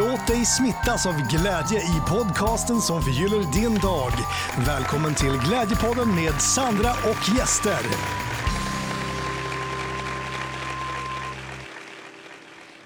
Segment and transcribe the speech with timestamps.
[0.00, 4.12] Låt dig smittas av glädje i podcasten som förgyller din dag.
[4.66, 7.78] Välkommen till Glädjepodden med Sandra och gäster.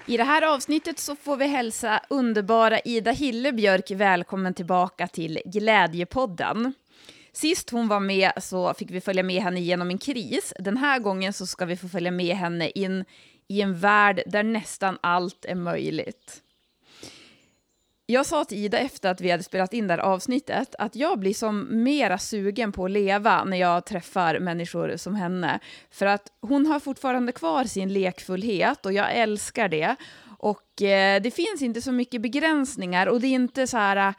[0.05, 6.73] I det här avsnittet så får vi hälsa underbara Ida Hillebjörk välkommen tillbaka till Glädjepodden.
[7.33, 10.53] Sist hon var med så fick vi följa med henne genom en kris.
[10.59, 13.05] Den här gången så ska vi få följa med henne in
[13.47, 16.43] i en värld där nästan allt är möjligt.
[18.09, 21.19] Jag sa till Ida efter att vi hade spelat in det här avsnittet att jag
[21.19, 25.59] blir som mera sugen på att leva när jag träffar människor som henne.
[25.91, 29.95] För att hon har fortfarande kvar sin lekfullhet och jag älskar det.
[30.39, 34.13] Och eh, det finns inte så mycket begränsningar och det är inte så här, eh,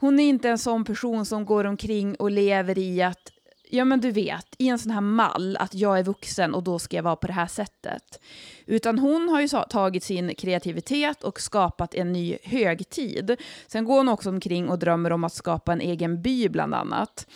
[0.00, 3.32] hon är inte en sån person som går omkring och lever i att
[3.70, 6.78] ja men du vet, i en sån här mall, att jag är vuxen och då
[6.78, 8.20] ska jag vara på det här sättet.
[8.66, 13.36] Utan hon har ju tagit sin kreativitet och skapat en ny högtid.
[13.66, 17.26] Sen går hon också omkring och drömmer om att skapa en egen by bland annat.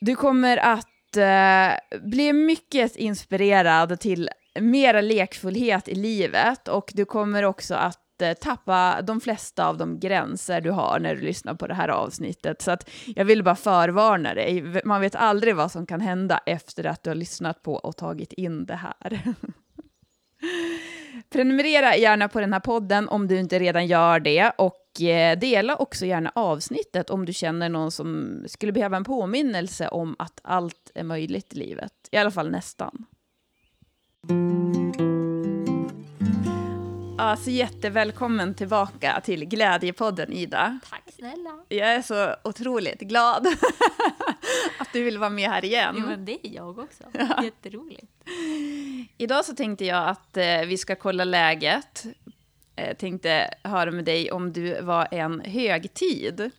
[0.00, 7.42] Du kommer att eh, bli mycket inspirerad till mera lekfullhet i livet och du kommer
[7.42, 11.66] också att Eh, tappa de flesta av de gränser du har när du lyssnar på
[11.66, 12.62] det här avsnittet.
[12.62, 14.82] Så att jag vill bara förvarna dig.
[14.84, 18.32] Man vet aldrig vad som kan hända efter att du har lyssnat på och tagit
[18.32, 19.20] in det här.
[21.30, 25.76] Prenumerera gärna på den här podden om du inte redan gör det och eh, dela
[25.76, 30.90] också gärna avsnittet om du känner någon som skulle behöva en påminnelse om att allt
[30.94, 31.92] är möjligt i livet.
[32.10, 33.06] I alla fall nästan.
[37.26, 40.78] Alltså jättevälkommen tillbaka till Glädjepodden Ida.
[40.90, 41.64] Tack snälla.
[41.68, 43.46] Jag är så otroligt glad
[44.78, 45.94] att du vill vara med här igen.
[45.98, 47.04] Jo, men det är jag också.
[47.12, 47.44] Ja.
[47.44, 48.12] Jätteroligt.
[49.18, 52.06] Idag så tänkte jag att eh, vi ska kolla läget.
[52.76, 56.50] Eh, tänkte höra med dig om du var en högtid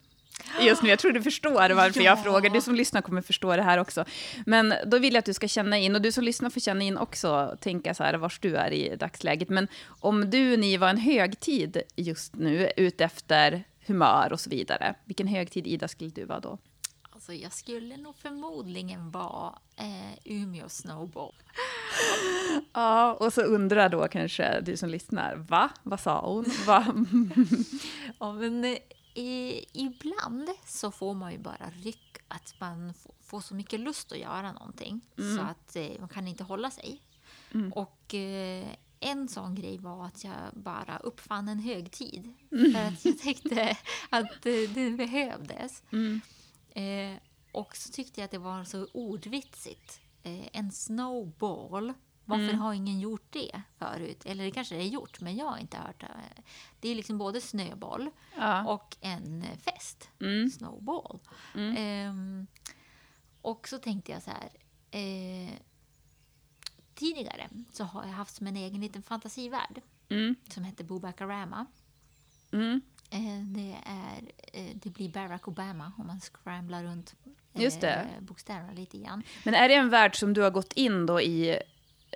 [0.60, 0.90] just nu.
[0.90, 2.06] Jag tror du förstår varför ja.
[2.06, 2.50] jag frågar.
[2.50, 4.06] Du som lyssnar kommer förstå det här också.
[4.46, 6.84] Men då vill jag att du ska känna in, och du som lyssnar får känna
[6.84, 9.50] in också, tänka så här vars du är i dagsläget.
[9.50, 9.68] Men
[10.00, 15.68] om du, ni var en högtid just nu, utefter humör och så vidare, vilken högtid,
[15.68, 16.58] Ida, skulle du vara då?
[17.18, 21.34] Alltså, jag skulle nog förmodligen vara eh, Umeå Snowball.
[22.74, 25.70] ja, och så undrar då kanske du som lyssnar, va?
[25.84, 26.46] Vad sa hon?
[26.68, 26.86] Va?
[28.20, 28.78] ja, men eh,
[29.18, 34.18] i, ibland så får man ju bara ryck att man får så mycket lust att
[34.18, 35.38] göra någonting mm.
[35.38, 37.02] så att eh, man kan inte hålla sig.
[37.54, 37.74] Mm.
[37.74, 38.68] Och eh,
[39.00, 42.34] en sån grej var att jag bara uppfann en högtid.
[42.52, 42.74] Mm.
[42.74, 43.78] För att jag tyckte
[44.10, 45.84] att eh, det behövdes.
[45.92, 46.22] Mm.
[46.70, 47.20] Eh,
[47.52, 50.02] och så tyckte jag att det var så ordvitsigt.
[50.24, 51.94] Eh, en snowball
[52.28, 52.60] varför mm.
[52.60, 54.26] har ingen gjort det förut?
[54.26, 56.08] Eller det kanske det är gjort, men jag har inte hört det.
[56.80, 58.68] Det är liksom både snöboll ja.
[58.68, 60.10] och en fest.
[60.22, 60.50] Mm.
[60.50, 61.20] Snowball.
[61.56, 62.10] Mm.
[62.10, 62.48] Um,
[63.42, 64.50] och så tänkte jag så här.
[64.92, 65.54] Eh,
[66.96, 70.36] tidigare så har jag haft som en egen liten fantasivärld mm.
[70.50, 71.66] som heter Bobakarama.
[72.52, 72.82] Mm.
[73.10, 77.16] Eh, det, är, eh, det blir Barack Obama om man scramblar runt
[77.54, 77.94] Just det.
[77.94, 79.24] Eh, bokstäverna lite grann.
[79.44, 81.60] Men är det en värld som du har gått in då i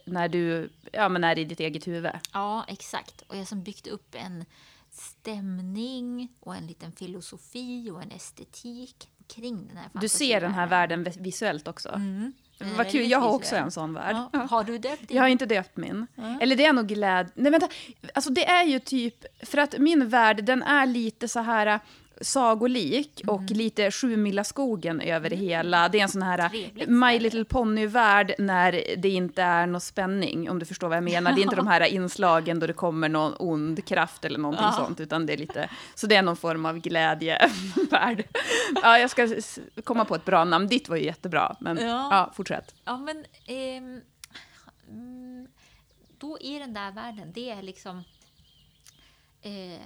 [0.05, 2.11] när du ja, men är i ditt eget huvud.
[2.33, 3.21] Ja, exakt.
[3.27, 4.45] Och jag har byggt upp en
[4.91, 10.67] stämning och en liten filosofi och en estetik kring den här Du ser den här
[10.67, 11.89] världen visuellt också?
[11.89, 12.33] Mm.
[12.77, 14.15] Vad kul, jag har också en sån värld.
[14.33, 14.39] Ja.
[14.39, 15.17] Har du döpt din?
[15.17, 16.07] Jag har inte döpt min.
[16.17, 16.41] Mm.
[16.41, 17.31] Eller det är nog glädje...
[17.35, 17.67] Nej vänta,
[18.13, 19.45] alltså det är ju typ...
[19.47, 21.79] För att min värld, den är lite så här
[22.21, 23.35] sagolik mm.
[23.35, 25.89] och lite Sjumilaskogen över det hela.
[25.89, 30.49] Det är en sån här Trevligt, My Little Pony-värld när det inte är någon spänning,
[30.49, 31.33] om du förstår vad jag menar.
[31.33, 34.71] Det är inte de här inslagen då det kommer någon ond kraft eller någonting ja.
[34.71, 38.23] sånt, utan det är lite, så det är någon form av glädjevärld.
[38.81, 39.27] ja, jag ska
[39.83, 40.67] komma på ett bra namn.
[40.67, 42.75] Ditt var ju jättebra, men ja, ja fortsätt.
[42.85, 44.01] Ja, men eh,
[46.17, 48.03] då i den där världen, det är liksom
[49.41, 49.81] eh,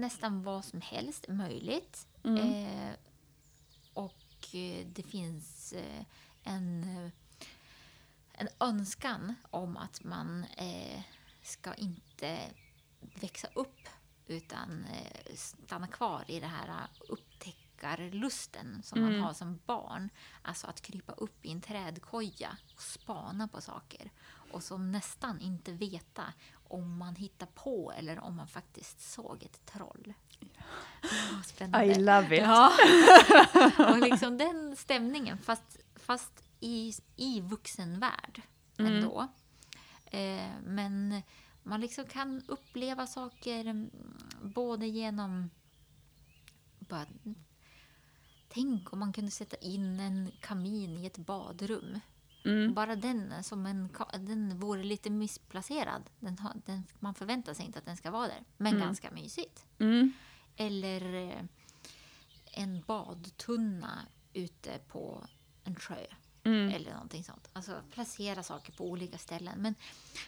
[0.00, 2.06] nästan vad som helst möjligt.
[2.24, 2.36] Mm.
[2.38, 2.94] Eh,
[3.94, 6.04] och eh, det finns eh,
[6.42, 7.10] en, eh,
[8.32, 11.02] en önskan om att man eh,
[11.42, 12.38] ska inte
[13.00, 13.88] växa upp
[14.26, 19.12] utan eh, stanna kvar i det här upptäckarlusten som mm.
[19.12, 20.10] man har som barn.
[20.42, 24.10] Alltså att krypa upp i en trädkoja och spana på saker
[24.52, 26.32] och som nästan inte veta
[26.70, 30.14] om man hittar på eller om man faktiskt såg ett troll.
[31.02, 31.86] Oh, spännande.
[31.86, 32.42] I love it!
[32.42, 32.72] Ja.
[33.90, 38.42] och liksom den stämningen, fast, fast i, i vuxenvärld
[38.78, 38.92] mm.
[38.92, 39.28] ändå.
[40.06, 41.22] Eh, men
[41.62, 43.90] man liksom kan uppleva saker
[44.42, 45.50] både genom...
[46.78, 47.06] Bara,
[48.48, 52.00] tänk om man kunde sätta in en kamin i ett badrum.
[52.44, 52.74] Mm.
[52.74, 56.10] Bara den, som en, den vore lite missplacerad.
[56.20, 59.66] Den den, man förväntar sig inte att den ska vara där, men ganska mysigt.
[59.78, 60.12] Mm.
[60.56, 61.44] Eller eh,
[62.52, 65.24] en badtunna ute på
[65.64, 66.06] en sjö.
[66.44, 66.68] Mm.
[66.68, 67.48] Eller någonting sånt.
[67.52, 69.62] Alltså placera saker på olika ställen.
[69.62, 69.74] Men,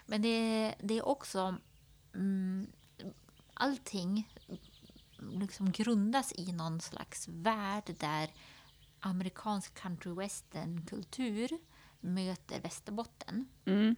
[0.06, 1.56] men det, det är också...
[2.14, 2.66] Mm,
[3.54, 4.28] allting
[5.30, 8.30] liksom grundas i någon slags värld där
[9.00, 11.58] amerikansk country western-kultur
[12.02, 13.48] möter Västerbotten.
[13.64, 13.96] Mm.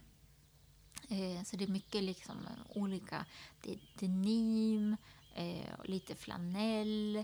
[1.09, 2.37] Eh, så det är mycket liksom
[2.69, 3.25] olika...
[3.61, 4.97] Det är denim,
[5.35, 7.23] eh, lite flanell,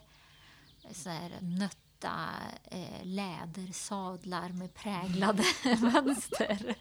[0.92, 2.30] så här nötta
[2.64, 5.44] eh, lädersadlar med präglade
[5.82, 6.76] mönster.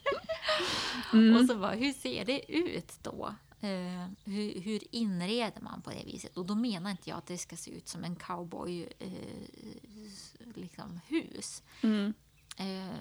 [1.40, 3.34] Och så bara, hur ser det ut då?
[3.60, 6.36] Eh, hur, hur inreder man på det viset?
[6.36, 8.88] Och då menar inte jag att det ska se ut som en cowboy
[10.06, 11.62] s- liksom hus.
[11.82, 12.14] Mm.
[12.56, 12.96] Eh,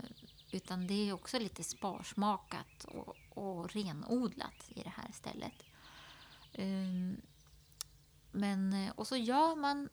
[0.52, 5.64] utan det är också lite sparsmakat och, och renodlat i det här stället.
[6.54, 7.22] Ehm,
[8.32, 9.90] men, eh, och så gör man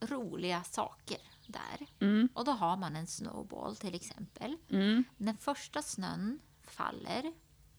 [0.00, 1.86] roliga saker där.
[2.00, 2.28] Mm.
[2.34, 4.56] Och då har man en snowball till exempel.
[4.70, 5.04] Mm.
[5.16, 7.32] När första snön faller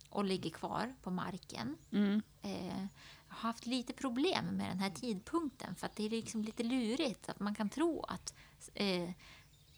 [0.10, 1.78] och ligger kvar på marken.
[1.92, 2.22] Mm.
[2.42, 2.88] Eh,
[3.28, 6.64] jag har haft lite problem med den här tidpunkten för att det är liksom lite
[6.64, 7.30] lurigt.
[7.30, 8.34] Att man kan tro att
[8.74, 9.10] eh,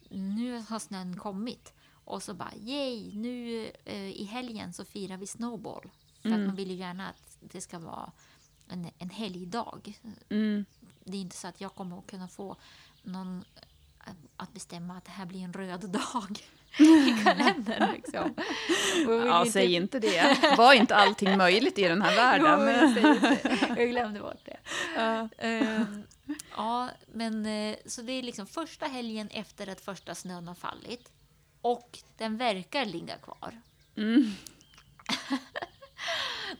[0.09, 1.73] nu har snön kommit
[2.11, 5.89] och så bara yay, nu eh, i helgen så firar vi snowball.
[6.21, 8.11] För att man vill ju gärna att det ska vara
[8.67, 9.99] en, en helgdag.
[10.29, 10.65] Mm.
[11.03, 12.55] Det är inte så att jag kommer att kunna få
[13.03, 13.43] någon
[14.37, 16.39] att bestämma att det här blir en röd dag
[16.79, 17.91] i kalendern.
[17.93, 18.33] Liksom.
[19.07, 20.55] Ja, inte- säg inte det.
[20.57, 22.93] Var inte allting möjligt i den här Jo, världen?
[23.23, 23.75] det.
[23.77, 24.57] jag glömde bort det.
[25.37, 26.03] Ehm,
[26.55, 31.11] ja, men eh, så det är liksom första helgen efter att första snön har fallit.
[31.61, 33.61] Och den verkar ligga kvar.
[33.95, 34.31] Mm.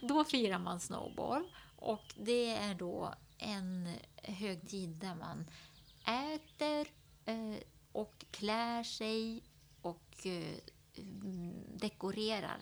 [0.00, 1.52] Då firar man snowball.
[1.76, 5.46] Och det är då en högtid där man
[6.04, 6.86] äter
[7.24, 7.62] eh,
[7.92, 9.42] och klär sig
[9.82, 10.58] och eh,
[11.74, 12.58] dekorerar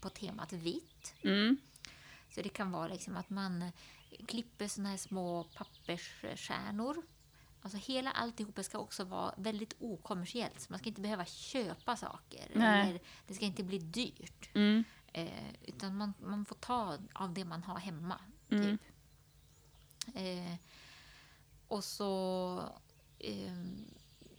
[0.00, 1.14] på temat vitt.
[1.22, 1.56] Mm.
[2.34, 3.72] Så det kan vara liksom att man
[4.26, 7.02] klipper såna här små pappersstjärnor.
[7.62, 10.60] Alltså hela alltihop ska också vara väldigt okommersiellt.
[10.60, 12.50] Så man ska inte behöva köpa saker.
[12.54, 12.88] Nej.
[12.90, 14.50] Eller det ska inte bli dyrt.
[14.54, 14.84] Mm.
[15.12, 18.20] Eh, utan man, man får ta av det man har hemma.
[18.50, 18.78] Mm.
[18.78, 18.80] Typ.
[20.14, 20.54] Eh,
[21.68, 22.62] och så...
[23.18, 23.54] Eh,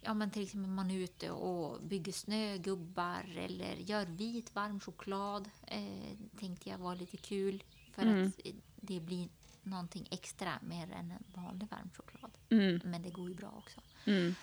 [0.02, 5.50] ja, men till exempel man är ute och bygger snögubbar eller gör vit varm choklad.
[5.68, 7.64] Eh, tänkte jag var lite kul.
[7.92, 8.28] För Mm.
[8.28, 9.30] att eh, det blir
[9.64, 12.32] någonting extra mer än en vanlig varm choklad.
[12.50, 12.82] Mm.
[12.84, 13.82] Men det går ju bra också.
[14.06, 14.36] Mm.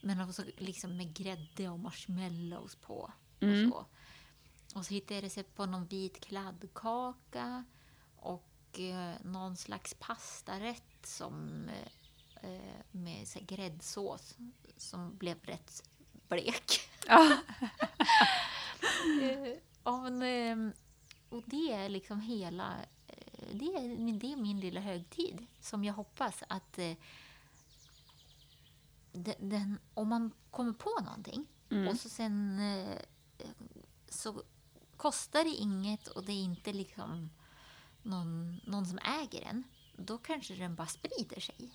[0.00, 3.12] Men också liksom med grädde och marshmallows på.
[3.40, 3.72] Mm.
[3.72, 3.86] Och,
[4.68, 4.78] så.
[4.78, 7.64] och så hittade jag recept på någon vit kladdkaka
[8.16, 14.36] och eh, någon slags pastarätt som, eh, eh, med så här, gräddsås
[14.76, 15.82] som blev rätt
[16.28, 16.80] blek.
[17.06, 17.36] Ja.
[19.22, 20.74] Eh, men, eh,
[21.28, 22.74] och det är liksom hela...
[23.52, 26.96] Det är, det är min lilla högtid som jag hoppas att eh,
[29.38, 31.88] den, om man kommer på någonting Mm.
[31.88, 32.98] och så sen eh,
[34.08, 34.42] så
[34.96, 37.30] kostar det inget och det är inte liksom
[38.02, 39.64] någon, någon som äger den,
[39.96, 41.70] då kanske den bara sprider sig.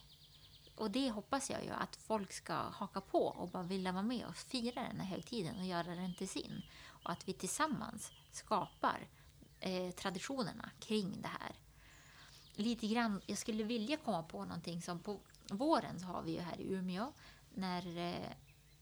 [0.76, 4.26] Och det hoppas jag ju att folk ska haka på och bara vilja vara med
[4.26, 6.62] och fira den här högtiden och göra den till sin.
[7.04, 9.08] Och att vi tillsammans skapar
[9.62, 11.56] eh, traditionerna kring det här.
[12.54, 16.40] Lite grann, jag skulle vilja komma på någonting som på våren så har vi ju
[16.40, 17.14] här i Umeå
[17.50, 18.32] när eh,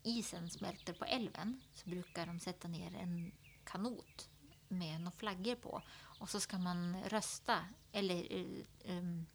[0.03, 3.31] isen smälter på älven så brukar de sätta ner en
[3.63, 4.29] kanot
[4.67, 5.81] med några flaggor på
[6.19, 9.25] och så ska man rösta eller eh, um,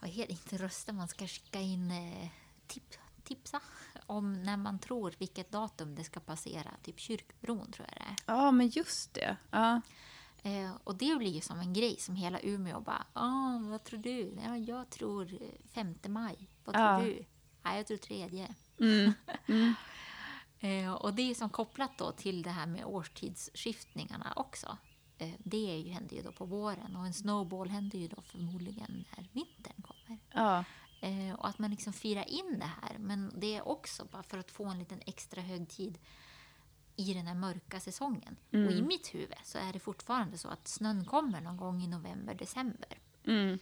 [0.00, 0.32] vad heter det?
[0.32, 2.28] inte rösta, man ska skicka in eh,
[2.66, 2.94] tip,
[3.24, 3.60] tipsa
[4.08, 8.34] om när man tror vilket datum det ska passera, typ kyrkbron tror jag det är.
[8.36, 9.36] ja, men just det.
[9.50, 9.80] Ja.
[10.42, 13.98] Eh, och det blir ju som en grej som hela Umeå bara, ah, vad tror
[14.00, 14.38] du?
[14.44, 16.48] Ja, jag tror eh, 5 maj.
[16.64, 17.00] Vad tror Ja.
[17.00, 17.24] du?
[17.62, 18.54] Ja, jag tror tredje.
[18.80, 19.12] Mm.
[19.46, 19.74] Mm.
[20.60, 24.76] Eh, och det är som kopplat då till det här med årstidsskiftningarna också.
[25.18, 28.22] Eh, det är ju, händer ju då på våren och en snowball händer ju då
[28.22, 30.18] förmodligen när vintern kommer.
[30.30, 30.64] Ja.
[31.00, 32.98] Eh, och att man liksom firar in det här.
[32.98, 35.98] Men det är också bara för att få en liten extra högtid
[36.96, 38.36] i den här mörka säsongen.
[38.50, 41.86] Och i mitt huvud så är det fortfarande så att snön kommer någon gång i
[41.86, 42.98] november, december.
[43.24, 43.58] Mm.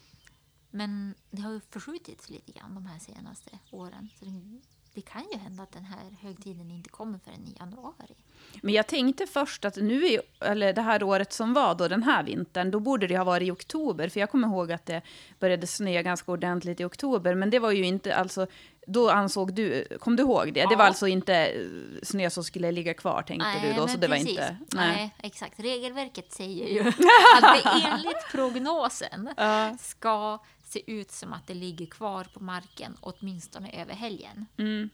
[0.71, 4.09] Men det har ju förskjutits lite grann de här senaste åren.
[4.19, 4.61] Så det,
[4.97, 8.15] det kan ju hända att den här högtiden inte kommer förrän i januari.
[8.63, 12.23] Men jag tänkte först att nu, eller det här året som var, då, den här
[12.23, 14.09] vintern, då borde det ha varit i oktober.
[14.09, 15.03] För jag kommer ihåg att det
[15.39, 17.35] började snöa ganska ordentligt i oktober.
[17.35, 18.47] Men det var ju inte, alltså,
[18.87, 20.61] då ansåg du, kom du ihåg det?
[20.61, 20.69] Ja.
[20.69, 21.61] Det var alltså inte eh,
[22.03, 23.89] snö som skulle ligga kvar, tänkte Nej, du då?
[23.89, 24.31] Så det var precis.
[24.31, 24.57] inte...
[24.73, 25.15] Nej.
[25.23, 25.61] exakt.
[25.61, 29.77] Regelverket säger ju att det enligt prognosen Ja.
[29.81, 30.39] ska
[30.69, 34.47] se ut som att det ligger kvar på marken åtminstone över helgen.
[34.59, 34.91] Mm.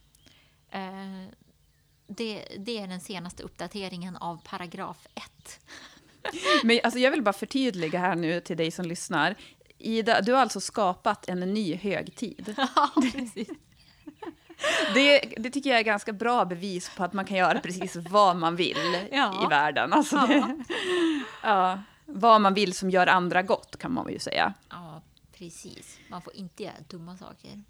[0.70, 1.34] Eh,
[2.06, 5.60] det, det är den senaste uppdateringen av paragraf 1.
[6.64, 9.34] Men alltså, jag vill bara förtydliga här nu till dig som lyssnar.
[9.78, 12.54] Ida, du har alltså skapat en ny högtid.
[12.76, 13.48] Ja, precis.
[14.94, 18.36] Det, det tycker jag är ganska bra bevis på att man kan göra precis vad
[18.36, 19.44] man vill Ja.
[19.44, 19.92] i världen.
[19.92, 20.64] Alltså det,
[21.42, 24.54] ja, vad man vill som gör andra gott, kan man ju säga.
[24.70, 24.81] Ja,
[25.42, 25.98] precis.
[26.08, 27.62] Man får inte göra dumma saker.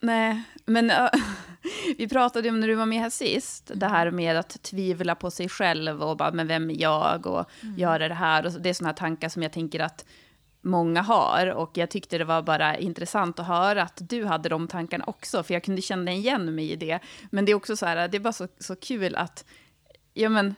[0.00, 1.08] Nej, men äh,
[1.98, 5.30] vi pratade om när du var med här sist, det här med att tvivla på
[5.30, 8.46] sig själv och bara, men vem är jag och göra det här.
[8.46, 10.04] Och det är sådana tankar som jag tänker att
[10.60, 11.46] många har.
[11.46, 15.42] Och jag tyckte det var bara intressant att höra att du hade de tankarna också,
[15.42, 16.98] för jag kunde känna igen mig i det.
[17.30, 19.44] Men det är också så här, det är bara så, så kul att,
[20.14, 20.54] ja men,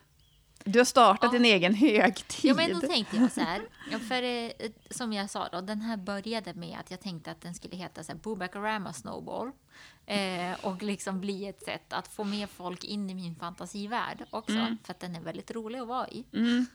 [0.64, 1.38] du har startat Ja.
[1.38, 2.50] en egen högtid.
[2.50, 3.62] Ja, men då tänkte jag så här.
[3.98, 7.54] För eh, som jag sa då, den här började med att jag tänkte att den
[7.54, 9.50] skulle heta så här Boobacarama Snowball.
[10.06, 14.76] Eh, och liksom bli ett sätt att få med folk in i min fantasivärld också.
[14.84, 16.24] För att den är väldigt rolig att vara i.
[16.32, 16.66] Mm,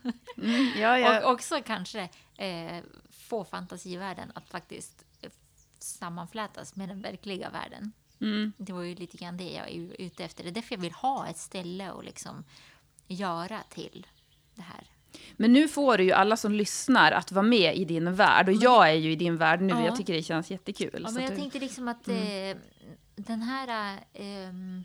[0.76, 1.26] ja, ja.
[1.26, 5.30] Och också kanske eh, få fantasivärlden att faktiskt eh,
[5.78, 7.92] sammanflätas med den verkliga världen.
[8.20, 8.52] Mm.
[8.56, 10.44] Det var ju lite grann det jag är ute efter.
[10.44, 12.44] Det är därför jag vill ha ett ställe och liksom
[13.06, 14.06] göra till
[14.54, 14.84] det här.
[15.36, 18.48] Men nu får du ju alla som lyssnar att vara med i din värld.
[18.48, 19.68] Och jag är ju i din värld nu.
[19.68, 19.84] Ja.
[19.84, 21.02] Jag tycker det känns jättekul.
[21.04, 22.56] Ja, men jag du- tänkte liksom att eh,
[23.16, 24.00] den här...
[24.12, 24.84] ehm,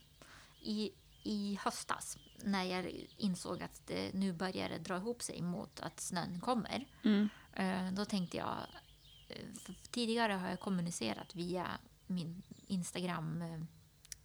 [0.63, 0.92] i,
[1.24, 6.40] I höstas, när jag insåg att det nu började dra ihop sig mot att snön
[6.42, 6.86] kommer.
[7.04, 7.30] Mm.
[7.54, 8.58] Eh, då tänkte jag...
[9.30, 9.36] eh,
[9.92, 11.68] Tidigare har jag kommunicerat via
[12.08, 13.60] min Instagram, eh,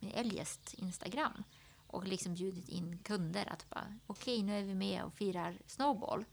[0.01, 1.43] min Eljest Instagram.
[1.87, 6.25] Och liksom bjudit in kunder att bara, okej nu är vi med och firar snowball.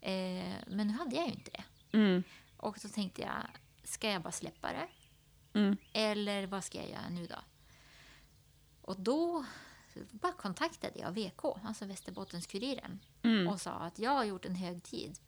[0.00, 1.64] Eh, men nu hade jag ju inte det.
[1.98, 2.22] Mm.
[2.56, 3.46] Och så tänkte jag,
[3.84, 4.88] ska jag bara släppa det?
[5.58, 5.76] Mm.
[5.92, 7.36] Eller vad ska jag göra nu då?
[8.82, 9.44] Och då
[10.10, 13.48] bara kontaktade jag VK, alltså Västerbottens-Kuriren, Mm.
[13.48, 15.18] och sa att jag har gjort en högtid.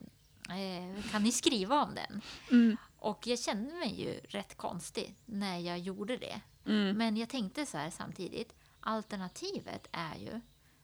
[0.48, 2.20] Eh, kan ni skriva om den?
[2.50, 2.76] Mm.
[2.98, 6.40] Och jag kände mig ju rätt konstig när jag gjorde det.
[6.66, 6.96] Mm.
[6.98, 10.40] Men jag tänkte så här samtidigt, alternativet är ju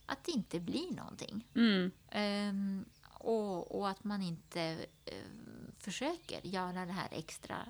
[0.07, 1.49] att det inte blir någonting.
[1.55, 1.91] Mm.
[2.11, 2.85] Ehm,
[3.19, 4.61] och, och att man inte
[5.05, 7.67] ehm, försöker göra det här extra,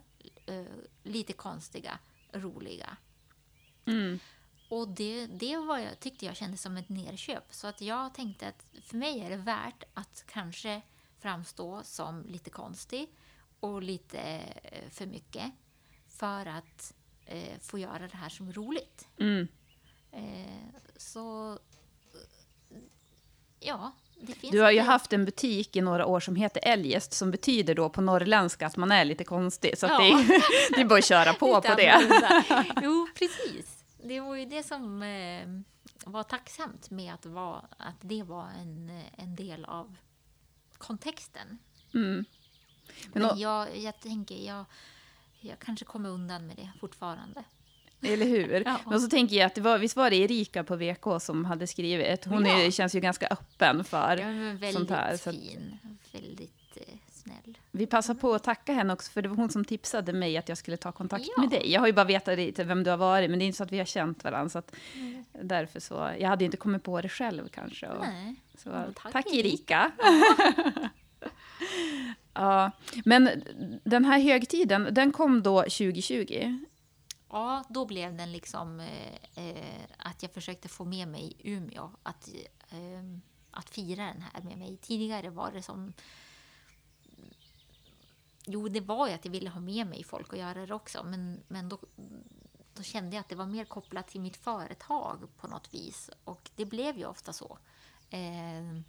[0.46, 0.64] eh,
[1.02, 1.98] lite konstiga,
[2.32, 2.96] roliga.
[3.84, 4.18] Mm.
[4.68, 7.54] Och det, det var jag, tyckte jag kändes som ett nerköp.
[7.54, 10.82] Så att jag tänkte att för mig är det värt att kanske
[11.18, 13.08] framstå som lite konstig
[13.60, 14.20] och lite
[14.62, 15.52] eh, för mycket
[16.08, 16.94] för att
[17.26, 19.08] eh, få göra det här som roligt.
[19.18, 19.48] Mm.
[20.14, 22.78] Eh, så eh,
[23.60, 27.12] ja, det Du har ju lite- haft en butik i några år som heter Eljest,
[27.12, 29.78] som betyder då på norrländska att man är lite konstig.
[29.78, 29.98] Så att Ja.
[29.98, 30.26] det, är,
[30.74, 32.24] det är bara att köra på på det.
[32.82, 33.84] Jo, precis.
[34.02, 35.48] Det var ju det som eh,
[36.04, 39.96] var tacksamt med att, vara, att det var en, en del av
[40.78, 41.58] kontexten.
[41.94, 42.24] Mm.
[43.12, 44.64] Men Men jag, jag tänker, jag,
[45.40, 47.44] jag kanske kommer undan med det fortfarande.
[48.12, 48.62] Eller hur?
[48.66, 48.80] Ja.
[48.86, 51.66] Men så tänker jag att det var, visst var det Erika på VK som hade
[51.66, 52.24] skrivit?
[52.24, 52.60] Hon Ja.
[52.60, 55.16] är, känns ju ganska öppen för väldigt sånt här.
[55.16, 55.78] Så att fin,
[56.12, 56.82] väldigt eh,
[57.12, 57.58] snäll.
[57.70, 60.48] vi passar på att tacka henne också, för det var hon som tipsade mig att
[60.48, 61.42] jag skulle ta kontakt Ja.
[61.42, 61.72] med dig.
[61.72, 63.64] Jag har ju bara vetat lite vem du har varit, men det är inte så
[63.64, 64.48] att vi har känt varandra.
[64.48, 64.74] Så att
[65.42, 67.88] därför så, jag hade inte kommit på det själv kanske.
[67.88, 68.34] Och, Nej.
[68.58, 69.90] så, Ja, tack, tack, Erika.
[72.34, 72.70] ja,
[73.04, 73.30] men
[73.84, 76.58] den här högtiden, den kom då 2020.
[77.34, 82.28] Ja, då blev den liksom eh, eh, att jag försökte få med mig Umeå att,
[82.70, 83.18] eh,
[83.50, 84.76] att fira den här med mig.
[84.76, 85.92] Tidigare var det som...
[88.46, 91.04] Jo, det var ju att jag ville ha med mig folk och göra det också,
[91.04, 91.78] men, men då,
[92.74, 96.10] då kände jag att det var mer kopplat till mitt företag på något vis.
[96.24, 97.58] Och det blev ju ofta så.
[98.10, 98.80] Eh,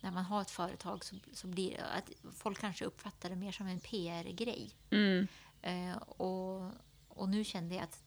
[0.00, 3.52] när man har ett företag så, så blir det att folk kanske uppfattar det mer
[3.52, 4.70] som en PR-grej.
[4.90, 5.28] Mm.
[5.62, 6.72] Eh, och,
[7.18, 8.02] och nu kände jag att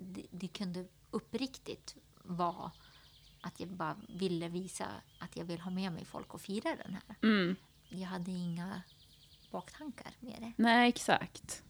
[0.00, 2.70] det, det kunde uppriktigt vara
[3.40, 4.86] att jag bara ville visa
[5.18, 7.16] att jag vill ha med mig folk och fira den här.
[7.22, 7.56] Mm.
[7.88, 8.82] Jag hade inga
[9.50, 10.52] baktankar med det.
[10.56, 11.62] Nej, exakt.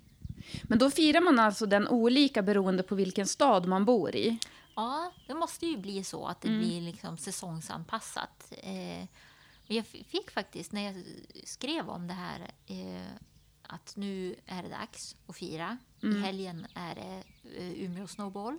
[0.62, 4.38] Men då firar man alltså den olika beroende på vilken stad man bor i.
[4.76, 6.60] Ja, det måste ju bli så att det Mm.
[6.60, 8.52] blir liksom säsongsanpassat.
[8.62, 9.04] Eh,
[9.66, 11.04] jag fick faktiskt, när jag
[11.44, 13.06] skrev om det här, eh,
[13.72, 15.78] att nu är det dags att fira.
[16.02, 16.16] Mm.
[16.16, 17.22] I helgen är det
[17.58, 18.58] eh, Umeå Snowball.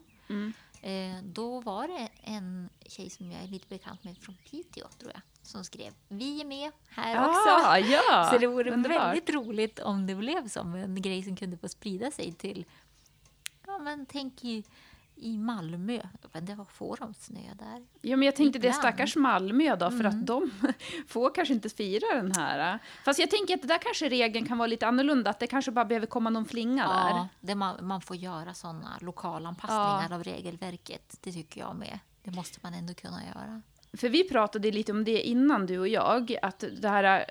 [0.82, 5.12] Eh, då var det en tjej som jag är lite bekant med från Piteå, tror
[5.13, 7.50] jag, som skrev Vi är med här också.
[7.50, 9.01] Ah, ja, Så det vore underbart.
[9.01, 12.65] väldigt roligt om det blev som en grej som kunde få sprida sig till,
[13.67, 14.63] ja men tänk i,
[15.15, 16.00] i Malmö.
[16.34, 17.86] Men det var får de snö där?
[18.01, 18.82] Ja, men jag tänkte det är Ibland.
[18.96, 20.08] stackars Malmö då, för Mm.
[20.20, 20.51] att de
[21.08, 22.79] får kanske inte fira den här.
[23.05, 25.72] Fast jag tänker att det där kanske regeln kan vara lite annorlunda, att det kanske
[25.72, 27.10] bara behöver komma någon flinga där.
[27.10, 31.17] Ja, det man, man får göra sådana lokalanpassningar av regelverket.
[31.22, 32.00] Det tycker jag med.
[32.24, 33.62] Det måste man ändå kunna göra.
[33.98, 37.25] För vi pratade lite om det innan, du och jag, att det här...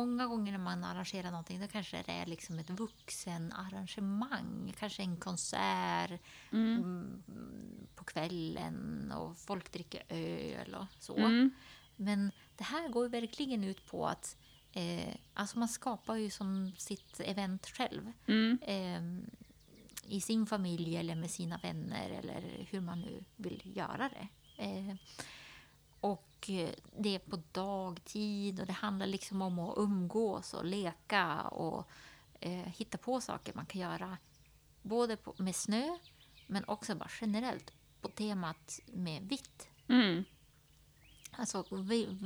[0.00, 4.74] många gånger när man arrangerar någonting då kanske det är liksom ett vuxenarrangemang.
[4.78, 6.20] Kanske en konsert
[6.52, 7.22] mm,
[7.94, 11.16] på kvällen och folk dricker öl och så.
[11.16, 11.50] Mm.
[11.96, 14.36] Men det här går verkligen ut på att
[14.72, 18.12] eh, alltså man skapar ju som sitt event själv.
[18.26, 18.58] Mm.
[18.62, 19.02] Eh,
[20.16, 24.28] I sin familj eller med sina vänner eller hur man nu vill göra det.
[24.64, 24.94] Eh,
[26.46, 31.88] det är på dagtid och det handlar liksom om att umgås och leka och
[32.40, 34.18] eh, hitta på saker man kan göra.
[34.82, 35.98] Både på, med snö
[36.46, 39.68] men också bara generellt på temat med vitt.
[39.88, 40.24] Mm.
[41.30, 42.18] Alltså vi,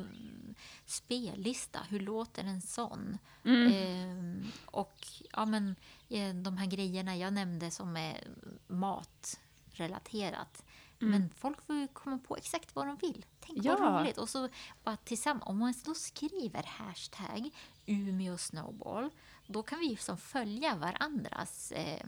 [0.86, 3.18] spellista, hur låter en sån?
[3.44, 3.72] Mm.
[3.72, 5.76] Ehm, och ja, men,
[6.08, 8.28] eh, de här grejerna jag nämnde som är
[8.66, 10.64] matrelaterat.
[11.10, 13.24] Men folk får ju komma på exakt vad de vill.
[13.40, 13.76] Tänk Ja.
[13.80, 14.18] vad roligt!
[14.18, 14.48] Och så
[14.84, 17.50] bara tillsammans, om man då skriver hashtag
[17.86, 19.10] Umeå Snowball,
[19.46, 22.06] då kan vi som följa varandras eh,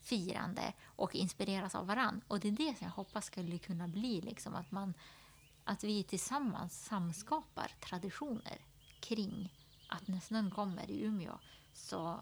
[0.00, 2.20] firande och inspireras av varann.
[2.28, 4.94] Och det är det som jag hoppas skulle kunna bli liksom att man
[5.64, 8.58] att vi tillsammans samskapar traditioner
[9.00, 9.52] kring
[9.88, 11.38] att när snön kommer i Umeå
[11.72, 12.18] så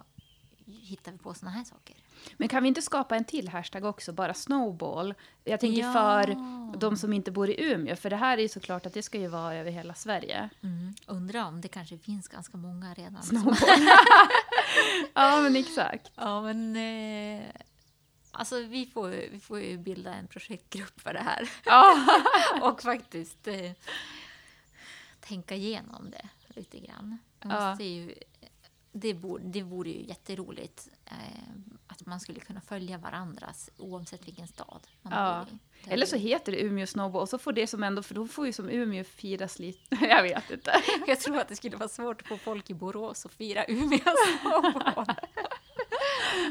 [0.66, 1.96] hittar vi på såna här saker.
[2.36, 5.14] Men kan vi inte skapa en till hashtag också, bara snowball?
[5.44, 5.92] Jag tänker Ja.
[5.92, 6.36] för
[6.78, 9.18] de som inte bor i Umeå, för det här är ju såklart att det ska
[9.18, 10.48] ju vara över hela Sverige.
[10.62, 10.94] Mm.
[11.06, 13.22] Undrar om det kanske finns ganska många redan.
[13.22, 13.56] Snowball.
[15.14, 16.10] ja, men exakt.
[16.14, 16.76] Ja, men...
[16.76, 17.42] Eh,
[18.30, 21.50] alltså, vi får, vi får ju bilda en projektgrupp för det här.
[21.64, 21.96] Ja.
[22.62, 23.72] och faktiskt eh,
[25.20, 27.18] tänka igenom det lite grann.
[27.44, 27.70] Man Ja.
[27.70, 28.14] måste ju,
[29.00, 31.12] det, vore, det vore ju jätteroligt eh,
[31.86, 35.44] att man skulle kunna följa varandras oavsett vilken stad man Ja.
[35.48, 35.58] bor i.
[35.84, 38.26] Det Eller så heter det Umeå Snowball, och så får det som ändå, för då
[38.26, 39.94] får ju som Umeå firas lite.
[40.04, 40.72] Jag vet inte.
[41.06, 43.98] Jag tror att det skulle vara svårt att få folk i Borås att fira Umeå
[44.42, 45.06] snowball.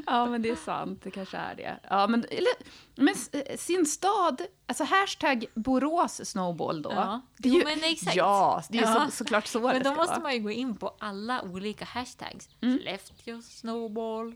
[0.06, 1.00] Ja, men det är sant.
[1.04, 1.80] Det kanske är det.
[1.90, 2.52] Ja, men, eller,
[2.96, 6.92] men s- sin stad, alltså hashtag Borås Snowball då.
[6.92, 7.22] Ja.
[7.38, 8.16] Det är Jo, ju, men exakt.
[8.16, 9.06] Ja, det är ju Ja.
[9.06, 10.20] så, såklart så Men då måste vara.
[10.24, 12.50] man ju gå in på alla olika hashtags.
[12.62, 12.78] Mm.
[12.78, 14.36] Skellefteå snowball.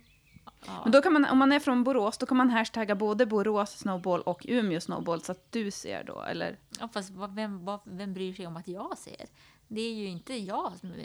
[0.65, 0.71] Ja.
[0.83, 3.71] Men då kan man, om man är från Borås, då kan man hashtagga både Borås
[3.77, 6.57] Snowball och Umeå Snowball, så att du ser då, eller?
[6.79, 9.25] Ja, fast vad- vem, vad, vem bryr sig om att jag ser?
[9.67, 10.91] Det är ju inte jag som...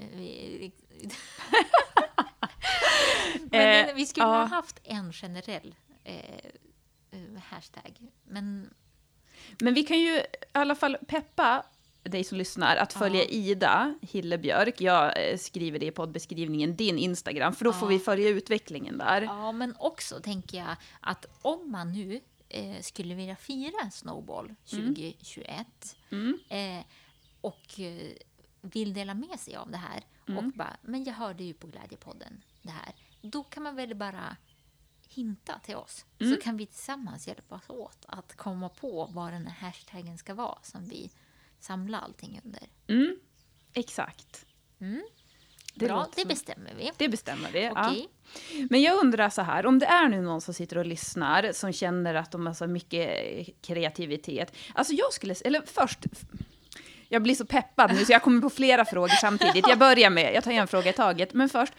[3.51, 6.17] Men Eh, vi skulle ha haft en generell eh,
[7.11, 7.21] eh,
[7.51, 7.99] hashtag.
[8.25, 8.75] Men
[9.61, 11.65] Men vi kan ju i alla fall peppa
[12.03, 13.29] dig som lyssnar att följa Ja.
[13.29, 14.81] Ida Hillebjörk.
[14.81, 17.99] Jag eh, skriver det i poddbeskrivningen, din Instagram, för då får Ja.
[17.99, 19.23] vi följa utvecklingen där.
[19.23, 25.97] Ja, men också tänker jag att om man nu eh, skulle vilja fira Snowball 2021
[26.11, 26.39] Mm.
[26.49, 26.85] eh,
[27.41, 27.81] och
[28.61, 30.39] vill dela med sig av det här Mm.
[30.47, 32.95] och bara, men jag hörde ju på Glädjepodden det här.
[33.31, 34.37] Då kan man väl bara
[35.09, 36.35] hinta till oss Mm.
[36.35, 40.59] så kan vi tillsammans hjälpas åt att komma på vad den här hashtaggen ska vara
[40.63, 41.11] som vi
[41.61, 42.63] samlar allting under.
[42.87, 43.19] Mm.
[43.73, 44.47] Exakt.
[44.81, 45.03] Mm.
[45.75, 46.91] Det Bra, det bestämmer vi.
[46.97, 47.63] Det bestämmer vi.
[47.65, 47.89] Ja.
[47.91, 48.09] Okej.
[48.71, 51.73] Men jag undrar så här, om det är nu någon som sitter och lyssnar som
[51.73, 53.09] känner att de har så mycket
[53.63, 54.55] kreativitet.
[54.75, 56.05] Alltså jag skulle, eller först,
[57.15, 59.69] jag blir så peppad nu så jag kommer på flera frågor samtidigt.
[59.69, 61.35] Jag börjar med, jag tar en fråga i taget.
[61.35, 61.73] Men först,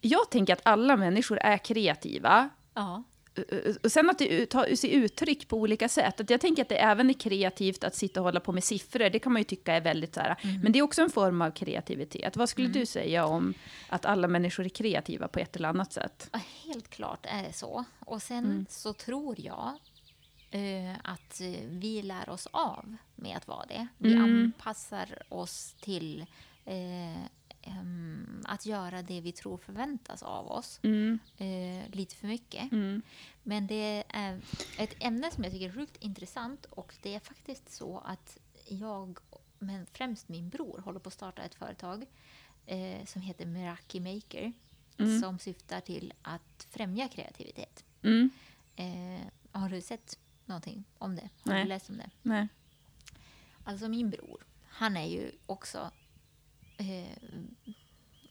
[0.00, 2.48] jag tänker att alla människor är kreativa.
[2.74, 3.02] Ja.
[3.84, 6.20] och sen att det tar sig uttryck på olika sätt.
[6.20, 9.10] Att jag tänker att det även är kreativt att sitta och hålla på med siffror.
[9.10, 10.36] Det kan man ju tycka är väldigt så här.
[10.42, 10.60] Mm.
[10.60, 12.36] Men det är också en form av kreativitet.
[12.36, 12.80] Vad skulle mm.
[12.80, 13.54] du säga om
[13.88, 16.30] att alla människor är kreativa på ett eller annat sätt?
[16.64, 17.84] Helt klart är det så.
[17.98, 18.66] Och sen mm.
[18.68, 19.78] så tror jag
[20.54, 23.86] eh, att vi lär oss av med att vara det.
[23.98, 24.24] Vi mm.
[24.24, 26.26] anpassar oss till
[26.64, 27.24] eh,
[28.44, 31.18] att göra det vi tror förväntas av oss mm.
[31.40, 32.72] uh, lite för mycket.
[32.72, 33.02] Mm.
[33.42, 34.40] Men det är
[34.78, 38.38] ett ämne som jag tycker är sjukt intressant och det är faktiskt så att
[38.68, 39.18] jag,
[39.58, 42.06] men främst min bror, håller på att starta ett företag
[42.72, 44.52] uh, som heter Meraki Maker
[44.98, 45.20] mm.
[45.20, 47.84] som syftar till att främja kreativitet.
[48.04, 48.26] Uh,
[49.52, 51.28] har du sett någonting om det?
[51.44, 51.62] Har Nej.
[51.62, 52.10] du läst om det?
[52.22, 52.48] Nej.
[53.64, 55.90] Alltså min bror, han är ju också
[56.76, 57.16] eh,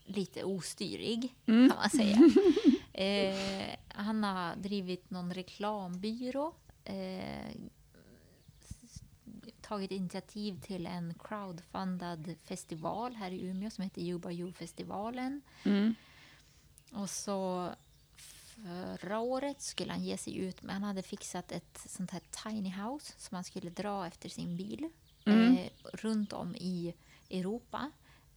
[0.06, 1.70] lite ostyrig, mm.
[1.70, 2.18] kan man säga.
[2.94, 6.54] eh, han har drivit någon reklambyrå.
[6.84, 7.56] Eh,
[9.62, 15.42] tagit initiativ till en crowdfundad festival här i Umeå som heter Juba Ju-festivalen.
[15.64, 15.96] Mm.
[16.92, 17.70] Och så
[18.64, 22.70] förra året skulle han ge sig ut, men han hade fixat ett sånt här tiny
[22.70, 24.90] house som han skulle dra efter sin bil
[25.26, 25.58] mm.
[25.58, 26.94] eh, runt om i
[27.30, 27.92] Europa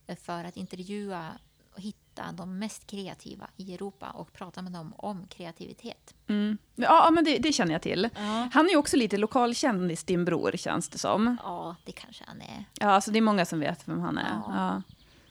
[0.07, 1.39] för att intervjua
[1.75, 6.15] och hitta de mest kreativa i Europa och prata med dem om kreativitet.
[6.27, 6.59] Mm.
[6.75, 8.09] Ja, men det, det, känner jag till.
[8.15, 8.49] Ja.
[8.53, 11.37] Han är ju också lite lokalkändis, din bror, känns det som.
[11.43, 12.65] Ja, det kanske han är.
[12.81, 14.41] Ja, alltså det är många som vet vem han är.
[14.47, 14.83] Ja.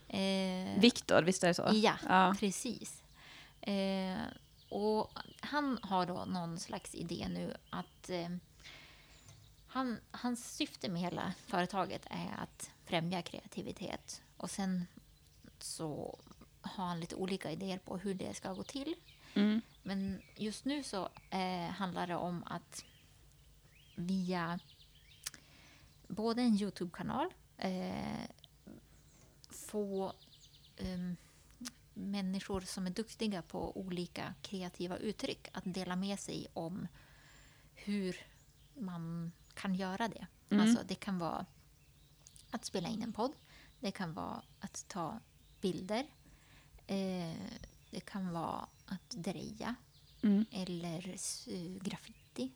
[0.08, 0.18] ja.
[0.18, 1.70] Eh, Viktor, visst är det så?
[1.72, 2.36] Ja, ja.
[2.40, 3.04] precis.
[3.62, 4.18] Eh,
[4.74, 8.30] och han har då någon slags idé nu att eh,
[9.68, 14.22] han, hans syfte med hela företaget är att främja kreativitet.
[14.38, 14.86] Och sen
[15.60, 16.20] så
[16.62, 18.96] har han lite olika idéer på hur det ska gå till.
[19.34, 19.62] Mm.
[19.84, 22.86] Men just nu så eh, handlar det om att
[23.96, 24.60] via
[26.08, 28.30] både en Youtube-kanal eh,
[29.50, 30.14] få
[30.78, 31.16] um,
[31.94, 36.88] människor som är duktiga på olika kreativa uttryck att dela med sig om
[37.76, 38.16] hur
[38.74, 40.28] man kan göra det.
[40.50, 40.64] Mm.
[40.64, 41.46] Alltså det kan vara
[42.50, 43.32] att spela in en podd.
[43.80, 45.20] Det kan vara att ta
[45.62, 46.06] bilder.
[46.88, 47.34] Eh,
[47.90, 49.76] det kan vara att dreja
[50.22, 50.46] mm.
[50.52, 51.16] eller
[51.80, 52.52] graffiti.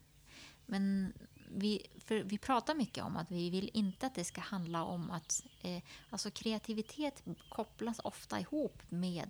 [0.66, 1.14] Men
[1.48, 5.44] vi, vi pratar mycket om att vi vill inte att det ska handla om att...
[5.62, 9.30] Eh, alltså kreativitet kopplas ofta ihop med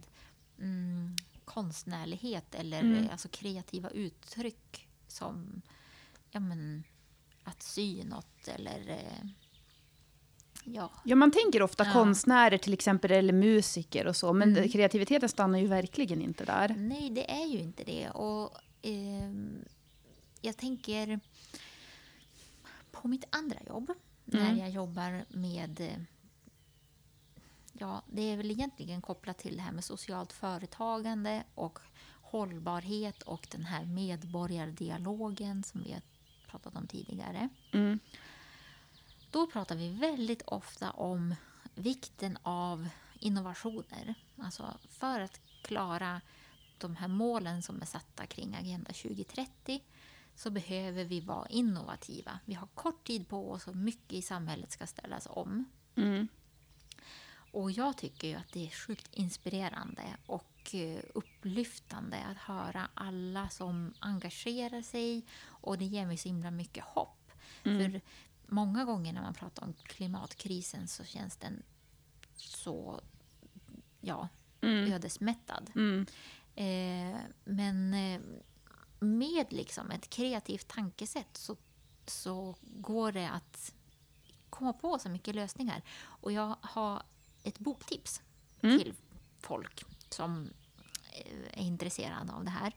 [0.59, 3.03] mm, konstnärlighet eller mm.
[3.03, 5.61] eh, alltså kreativa uttryck som
[6.31, 6.83] ja, men,
[7.43, 9.29] att sy något eller eh,
[10.69, 10.91] Ja.
[11.03, 11.93] ja, man tänker ofta ja.
[11.93, 14.69] konstnärer till exempel, eller musiker och så, men mm.
[14.69, 16.75] kreativiteten stannar ju verkligen inte där.
[16.77, 18.09] Nej, det är ju inte det.
[18.09, 19.31] Och eh,
[20.41, 21.19] jag tänker
[23.01, 23.93] på mitt andra jobb,
[24.33, 24.43] mm.
[24.43, 26.05] när jag jobbar med
[27.79, 31.79] Ja, det är väl egentligen kopplat till det här med socialt företagande och
[32.21, 36.01] hållbarhet och den här medborgardialogen som vi har
[36.47, 37.49] pratat om tidigare.
[37.71, 37.99] Mm.
[39.31, 41.35] Då pratar vi väldigt ofta om
[41.75, 44.13] vikten av innovationer.
[44.37, 46.21] Alltså för att klara
[46.77, 49.81] de här målen som är satta kring Agenda 2030
[50.37, 52.39] så behöver vi vara innovativa.
[52.45, 55.65] Vi har kort tid på oss och mycket i samhället ska ställas om.
[55.95, 56.27] Mm.
[57.51, 63.49] Och jag tycker ju att det är sjukt inspirerande och eh, upplyftande att höra alla
[63.49, 67.31] som engagerar sig och det ger mig så himla mycket hopp.
[67.63, 67.91] Mm.
[67.91, 68.01] För
[68.45, 71.63] många gånger när man pratar om klimatkrisen så känns den
[72.35, 73.01] så
[74.01, 74.27] ja,
[74.61, 74.93] mm.
[74.93, 75.71] ödesmättad.
[75.75, 76.05] Mm.
[76.55, 78.21] Eh, men eh,
[78.99, 81.57] med liksom ett kreativt tankesätt så,
[82.05, 83.73] så går det att
[84.49, 85.81] komma på så mycket lösningar.
[85.99, 87.03] Och jag har
[87.43, 88.21] ett boktips
[88.61, 88.79] mm.
[88.79, 88.93] till
[89.39, 90.49] folk som
[91.13, 92.73] eh, är intresserade av det här.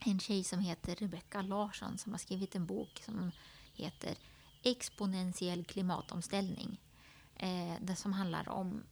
[0.00, 3.30] En tjej som heter Rebecca Larsson som har skrivit en bok som
[3.74, 4.14] heter
[4.62, 6.80] exponentiell klimatomställning.
[7.36, 8.82] Eh, det som handlar om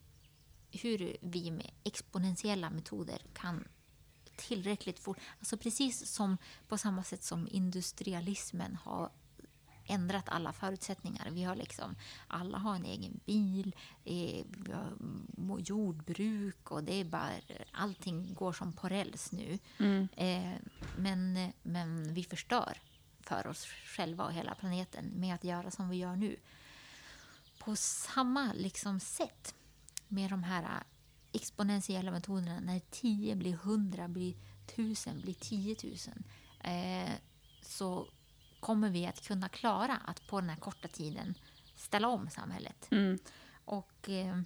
[0.70, 3.68] hur vi med exponentiella metoder kan
[4.38, 5.18] tillräckligt fort...
[5.38, 9.10] Alltså precis som på samma sätt som industrialismen har
[9.88, 11.30] ändrat alla förutsättningar.
[11.30, 11.96] Vi har liksom,
[12.26, 13.74] alla har en egen bil,
[14.04, 17.30] eh, vi har jordbruk och det är bara,
[17.72, 19.58] allting går som på räls nu.
[19.78, 20.08] Mm.
[20.16, 20.60] Eh,
[20.96, 22.78] men, men vi förstör
[23.20, 26.36] för oss själva och hela planeten med att göra som vi gör nu.
[27.58, 29.54] På samma liksom sätt
[30.08, 30.82] med de här
[31.32, 34.34] exponentiella metoderna när 10 blir 100, blir
[34.66, 35.94] 1000, blir 10 000.
[36.60, 37.12] eh,
[37.62, 38.08] så
[38.60, 41.34] kommer vi att kunna klara att på den här korta tiden
[41.76, 42.88] ställa om samhället.
[42.90, 43.18] Mm.
[43.64, 44.40] Och eh,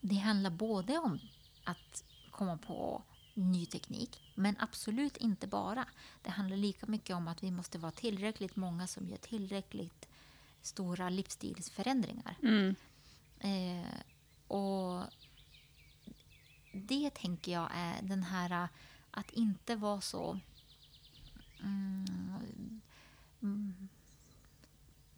[0.00, 1.18] det handlar både om
[1.64, 3.02] att komma på
[3.34, 5.88] ny teknik, men absolut inte bara.
[6.22, 10.08] Det handlar lika mycket om att vi måste vara tillräckligt många som gör tillräckligt
[10.62, 12.36] stora livsstilsförändringar.
[12.42, 12.74] Mm.
[13.38, 14.00] Eh,
[14.48, 15.04] och
[16.76, 18.68] det tänker jag är den här
[19.10, 20.40] att inte vara så
[21.62, 22.80] mm,
[23.42, 23.88] mm,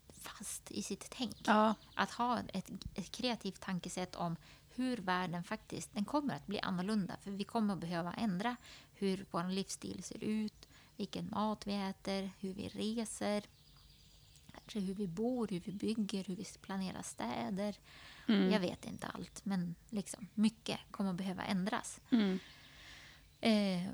[0.08, 1.36] fast i sitt tänk.
[1.44, 1.74] Ja.
[1.94, 4.36] Att ha ett, ett kreativt tankesätt om
[4.74, 7.16] hur världen faktiskt den kommer att bli annorlunda.
[7.22, 8.56] För vi kommer att behöva ändra
[8.94, 13.42] hur vår livsstil ser ut, vilken mat vi äter, hur vi reser,
[14.72, 17.76] hur vi bor, hur vi bygger, hur vi planerar städer.
[18.28, 18.50] Mm.
[18.50, 22.00] Jag vet inte allt, men liksom, mycket kommer att behöva ändras.
[22.10, 22.38] Mm.
[23.40, 23.90] Eh,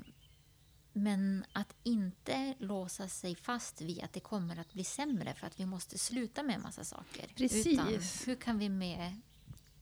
[0.93, 5.59] men att inte låsa sig fast vid att det kommer att bli sämre för att
[5.59, 7.27] vi måste sluta med en massa saker.
[7.35, 7.67] Precis.
[7.67, 7.87] Utan
[8.25, 9.21] hur kan vi med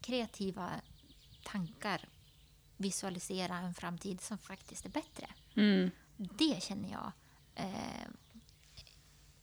[0.01, 0.69] kreativa
[1.43, 2.09] tankar
[2.77, 5.27] visualisera en framtid som faktiskt är bättre?
[5.55, 5.91] Mm.
[6.17, 7.11] Det känner jag,
[7.55, 8.07] eh,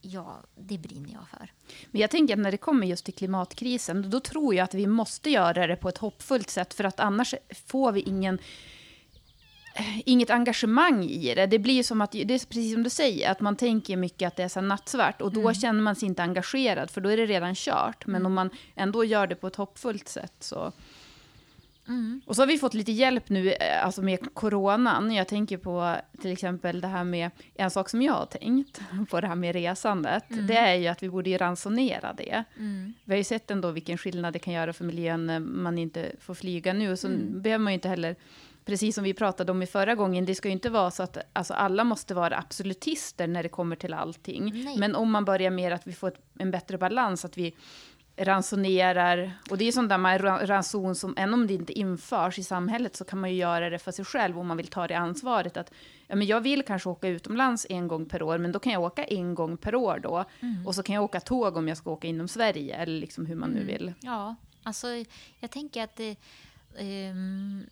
[0.01, 1.53] ja, det brinner jag för.
[1.91, 4.87] Men jag tänker att när det kommer just till klimatkrisen, då tror jag att vi
[4.87, 7.35] måste göra det på ett hoppfullt sätt, för att annars
[7.67, 8.39] får vi ingen
[10.05, 11.47] inget engagemang i det.
[11.47, 14.37] Det blir som att, det är precis som du säger, att man tänker mycket att
[14.37, 17.27] det är så nattsvart och då känner man sig inte engagerad, för då är det
[17.27, 18.07] redan kört.
[18.07, 20.73] Men om man ändå gör det på ett hoppfullt sätt så...
[22.27, 25.15] Och så har vi fått lite hjälp nu eh, alltså med coronan.
[25.15, 29.21] Jag tänker på till exempel det här med, en sak som jag har tänkt på
[29.21, 32.45] det här med resandet, det är ju att vi borde ju ransonera det.
[33.05, 36.13] Vi har ju sett ändå vilken skillnad det kan göra för miljön när man inte
[36.21, 36.97] får flyga nu.
[36.97, 38.17] Så behöver man ju inte heller,
[38.65, 41.19] precis som vi pratade om i förra gången, det ska ju inte vara så att
[41.33, 44.65] alltså, alla måste vara absolutister när det kommer till allting.
[44.65, 44.79] Nej.
[44.79, 47.55] Men om man börjar med att vi får ett, en bättre balans, att vi
[48.25, 49.33] ransonerar.
[49.51, 52.43] Och det är sånt där med ra- ranson som, även om det inte införs i
[52.45, 54.95] samhället, så kan man ju göra det för sig själv om man vill ta det
[54.95, 55.57] ansvaret.
[55.57, 55.73] Att,
[56.07, 58.83] ja, men jag vill kanske åka utomlands en gång per år, men då kan jag
[58.83, 60.25] åka en gång per år då.
[60.67, 63.35] Och så kan jag åka tåg om jag ska åka inom Sverige, eller liksom hur
[63.37, 63.93] man nu vill.
[64.01, 64.87] Ja, alltså
[65.41, 66.17] jag tänker att det,
[66.79, 67.65] ehm,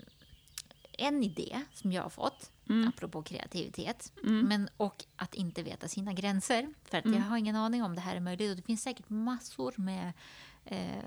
[0.99, 2.51] en idé som jag har fått,
[2.89, 6.75] apropå kreativitet, men, och att inte veta sina gränser.
[6.85, 9.09] För att jag har ingen aning om det här är möjligt och det finns säkert
[9.09, 10.13] massor med
[10.65, 11.05] eh,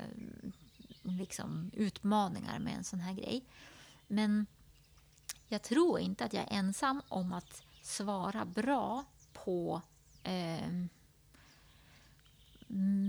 [1.04, 3.46] liksom utmaningar med en sån här grej.
[4.08, 4.46] Men
[5.48, 9.82] jag tror inte att jag är ensam om att svara bra på
[10.24, 10.90] ehm,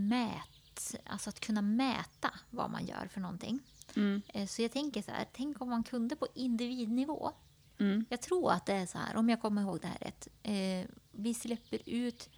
[0.08, 3.60] mät, alltså att kunna mäta vad man gör för någonting.
[3.96, 4.22] Mm.
[4.28, 7.32] Eh, Så jag tänker så här, tänk om man kunde på individnivå.
[7.78, 8.04] Mm.
[8.08, 10.28] Jag tror att det är så här, om jag kommer ihåg det här rätt.
[10.42, 12.30] Eh, vi släpper ut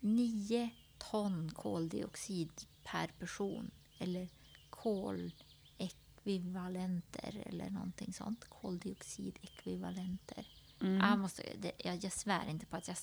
[0.00, 2.52] 9 ton koldioxid
[2.84, 3.70] per person.
[3.98, 4.28] Eller
[4.70, 8.44] kolekvivalenter eller någonting sånt.
[8.48, 10.46] Koldioxidekvivalenter.
[10.80, 11.08] Mm.
[11.08, 12.96] Jag, måste, det, jag, jag svär inte på att jag...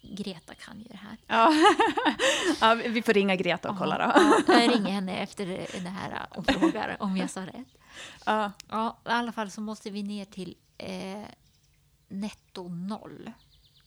[0.00, 1.16] Greta kan ju det här.
[1.26, 1.52] Ja.
[2.74, 4.04] ja, vi får ringa Greta och kolla då.
[4.52, 5.46] Ja, jag ringer henne efter
[5.82, 7.76] det här och frågar om jag sa rätt.
[8.26, 8.52] Ja.
[8.68, 11.24] Ja, i alla fall så måste vi ner till eh,
[12.08, 13.32] netto noll.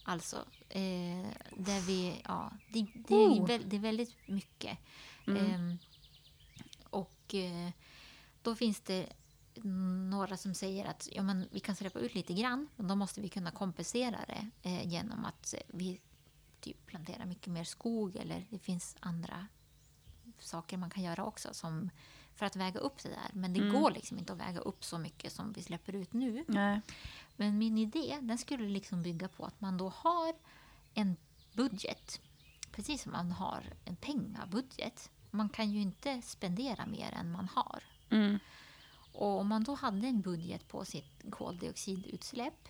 [0.03, 3.45] Alltså, eh, där vi, ja, det, det, är, Oh.
[3.45, 4.77] det är väldigt mycket.
[5.27, 5.45] Mm.
[5.45, 5.77] Ehm,
[6.89, 7.69] och eh,
[8.41, 9.09] då finns det
[10.09, 13.21] några som säger att ja, men vi kan släppa ut lite grann, men då måste
[13.21, 16.01] vi kunna kompensera det eh, genom att vi
[16.59, 19.47] typ planterar mycket mer skog eller det finns andra
[20.39, 21.89] saker man kan göra också som
[22.39, 23.31] för att väga upp det där.
[23.33, 23.81] Men det Mm.
[23.81, 26.45] går liksom inte att väga upp så mycket som vi släpper ut nu.
[26.47, 26.81] Nej.
[27.35, 30.33] Men min idé den skulle liksom bygga på att man då har
[30.93, 31.15] en
[31.53, 32.21] budget.
[32.71, 35.09] Precis som man har en pengabudget.
[35.31, 37.83] Man kan ju inte spendera mer än man har.
[38.09, 38.39] Mm.
[39.13, 42.69] Och om man då hade en budget på sitt koldioxidutsläpp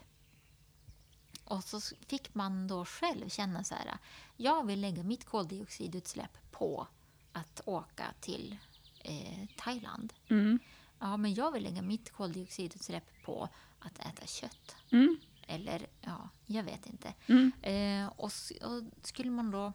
[1.44, 3.98] och så fick man då själv känna så här,
[4.38, 6.88] jag vill lägga mitt koldioxidutsläpp på
[7.32, 8.58] att åka till
[9.00, 10.14] eh, Thailand.
[10.30, 10.60] Mm.
[11.00, 14.76] Ja, men jag vill lägga mitt koldioxidutsläpp på att äta kött.
[14.92, 15.20] Mm.
[15.48, 17.14] Eller, ja, jag vet inte.
[17.28, 17.52] Mm.
[17.62, 18.32] Eh, och,
[18.62, 19.74] och skulle man då...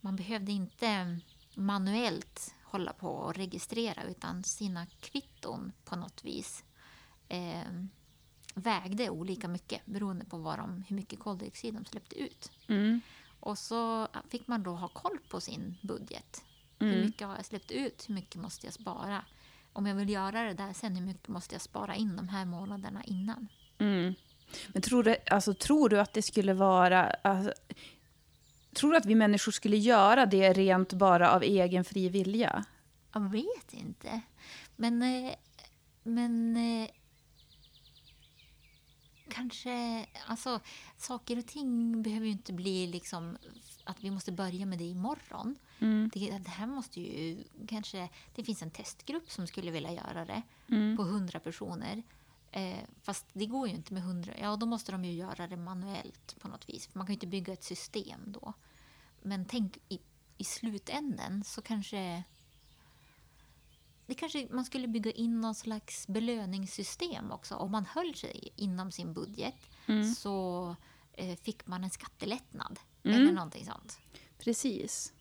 [0.00, 1.20] man behövde inte
[1.54, 6.63] manuellt hålla på och registrera utan sina kvitton på något vis
[7.34, 7.84] eh,
[8.54, 12.50] vägde olika mycket beroende på vad de, hur mycket koldioxid de släppte ut.
[12.68, 13.00] Mm.
[13.40, 16.42] Och så fick man då ha koll på sin budget.
[16.78, 17.06] Hur Mm.
[17.06, 18.04] mycket har jag släppt ut?
[18.08, 19.24] Hur mycket måste jag spara?
[19.72, 22.44] Om jag vill göra det där sen, hur mycket måste jag spara in de här
[22.44, 23.48] månaderna innan?
[23.78, 24.14] Mm.
[24.68, 27.04] Men tror du, alltså, tror du att det skulle vara...
[27.06, 27.52] Alltså,
[28.74, 32.64] tror du att vi människor skulle göra det rent bara av egen fri vilja?
[33.12, 34.20] Jag vet inte.
[34.76, 35.34] Men, eh,
[36.02, 36.88] men eh,
[39.28, 40.60] kanske, alltså
[40.96, 43.36] saker och ting behöver ju inte bli liksom
[43.84, 45.56] att vi måste börja med det imorgon.
[45.78, 46.10] Mm.
[46.14, 50.42] Det, det här måste ju kanske, det finns en testgrupp som skulle vilja göra det
[50.68, 50.96] Mm.
[50.96, 52.02] på 100 personer.
[52.50, 55.56] Eh, fast det går ju inte med 100, ja då måste de ju göra det
[55.56, 56.88] manuellt på något vis.
[56.94, 58.52] Man kan ju inte bygga ett system då.
[59.22, 59.98] Men tänk i,
[60.38, 62.24] i slutänden så kanske
[64.06, 67.54] det kanske man skulle bygga in någon slags belöningssystem också.
[67.54, 69.54] Om man höll sig inom sin budget
[69.86, 70.14] Mm.
[70.14, 70.76] så
[71.12, 72.78] eh, fick man en skattelättnad.
[73.04, 73.16] Mm.
[73.20, 73.98] Eller någonting sånt.
[74.38, 75.12] Precis.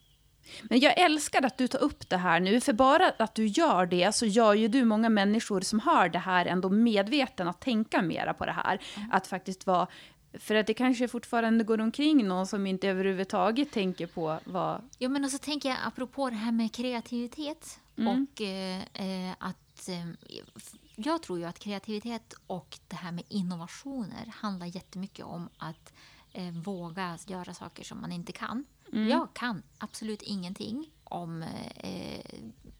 [0.63, 3.85] Men jag älskar att du tar upp det här nu, för bara att du gör
[3.85, 8.01] det så gör ju du många människor som hör det här ändå medveten att tänka
[8.01, 8.81] mera på det här.
[9.11, 9.87] Att faktiskt vara...
[10.39, 14.81] För att det kanske fortfarande går omkring någon som inte överhuvudtaget tänker på vad...
[14.99, 18.27] Jo, men och så tänker jag apropå det här med kreativitet Mm.
[18.31, 20.07] och eh, eh, att eh,
[20.95, 25.93] jag tror ju att kreativitet och det här med innovationer handlar jättemycket om att
[26.31, 28.65] eh, våga göra saker som man inte kan.
[28.93, 29.07] Mm.
[29.09, 31.41] Jag kan absolut ingenting om
[31.77, 32.25] eh,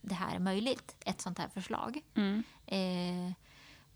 [0.02, 2.02] det här är möjligt, ett sånt här förslag.
[2.16, 2.44] Mm.
[2.66, 3.34] Eh,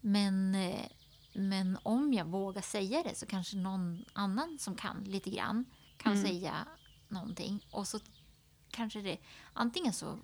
[0.02, 0.86] men, eh,
[1.34, 5.66] men om jag vågar säga det så kanske någon annan som kan lite grann
[5.98, 6.26] kan Mm.
[6.26, 6.68] säga
[7.08, 7.68] någonting.
[7.72, 8.00] Och så
[8.72, 9.18] kanske det...
[9.54, 10.20] Antingen så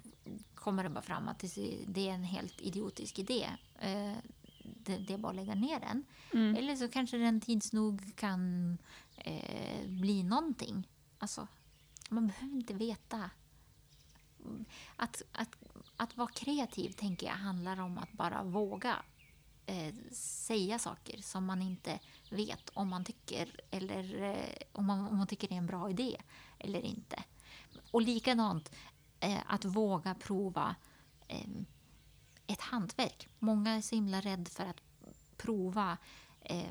[0.63, 1.39] kommer det bara fram att
[1.88, 3.49] det är en helt idiotisk idé.
[3.80, 4.17] Eh,
[4.63, 6.06] det, det är bara att lägga ner den.
[6.34, 6.56] Mm.
[6.56, 8.78] Eller så kanske den tids nog kan
[9.17, 10.88] eh, bli någonting.
[11.17, 11.47] Alltså,
[12.10, 13.30] man behöver inte veta.
[14.95, 15.56] Att, att,
[15.97, 18.95] att vara kreativ tänker jag handlar om att bara våga
[19.65, 21.99] eh, säga saker som man inte
[22.30, 25.89] vet om man tycker eller eh, om, man, om man tycker det är en bra
[25.89, 26.17] idé
[26.60, 27.23] eller inte.
[27.91, 28.71] Och likadant
[29.45, 30.75] att våga prova
[31.27, 31.47] eh,
[32.47, 33.27] ett hantverk.
[33.39, 34.81] Många är så himla rädda för att
[35.38, 35.97] prova
[36.41, 36.65] eh,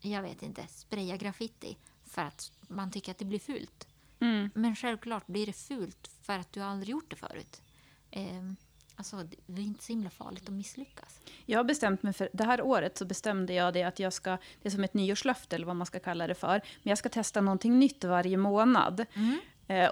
[0.00, 3.88] jag vet inte, spraya graffiti för att man tycker att det blir fult.
[4.20, 4.50] Mm.
[4.54, 7.62] Men självklart blir det fult för att du aldrig gjort det förut.
[8.10, 8.52] Eh,
[8.96, 11.20] alltså, det är inte så himla farligt att misslyckas.
[11.46, 14.30] Jag har bestämt mig för, det här året så bestämde jag det att jag ska,
[14.62, 17.08] det är som ett nyårslöfte eller vad man ska kalla det för, men jag ska
[17.08, 19.00] testa någonting nytt varje månad.
[19.00, 19.34] Eh,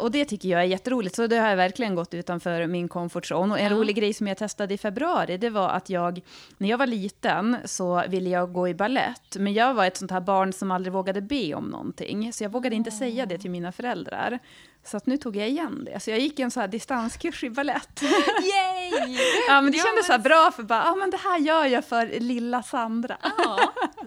[0.01, 3.25] och det tycker jag är jätteroligt, så det har jag verkligen gått utanför min comfort
[3.33, 3.53] zone.
[3.55, 3.79] Och en Ja.
[3.79, 6.21] rolig grej som jag testade i februari, det var att jag,
[6.59, 10.11] när jag var liten så ville jag gå i ballett, men jag var ett sånt
[10.11, 13.51] här barn som aldrig vågade be om någonting, så jag vågade inte säga det till
[13.51, 14.39] mina föräldrar.
[14.87, 16.01] Så att nu tog jag igen det.
[16.01, 18.03] Så jag gick en så här distanskurs i ballett.
[18.03, 19.17] Yay!
[19.49, 21.65] Ja, men det Ja, kändes så här bra för bara, ja men det här gör
[21.65, 23.17] jag för lilla Sandra.
[23.23, 23.59] Ja,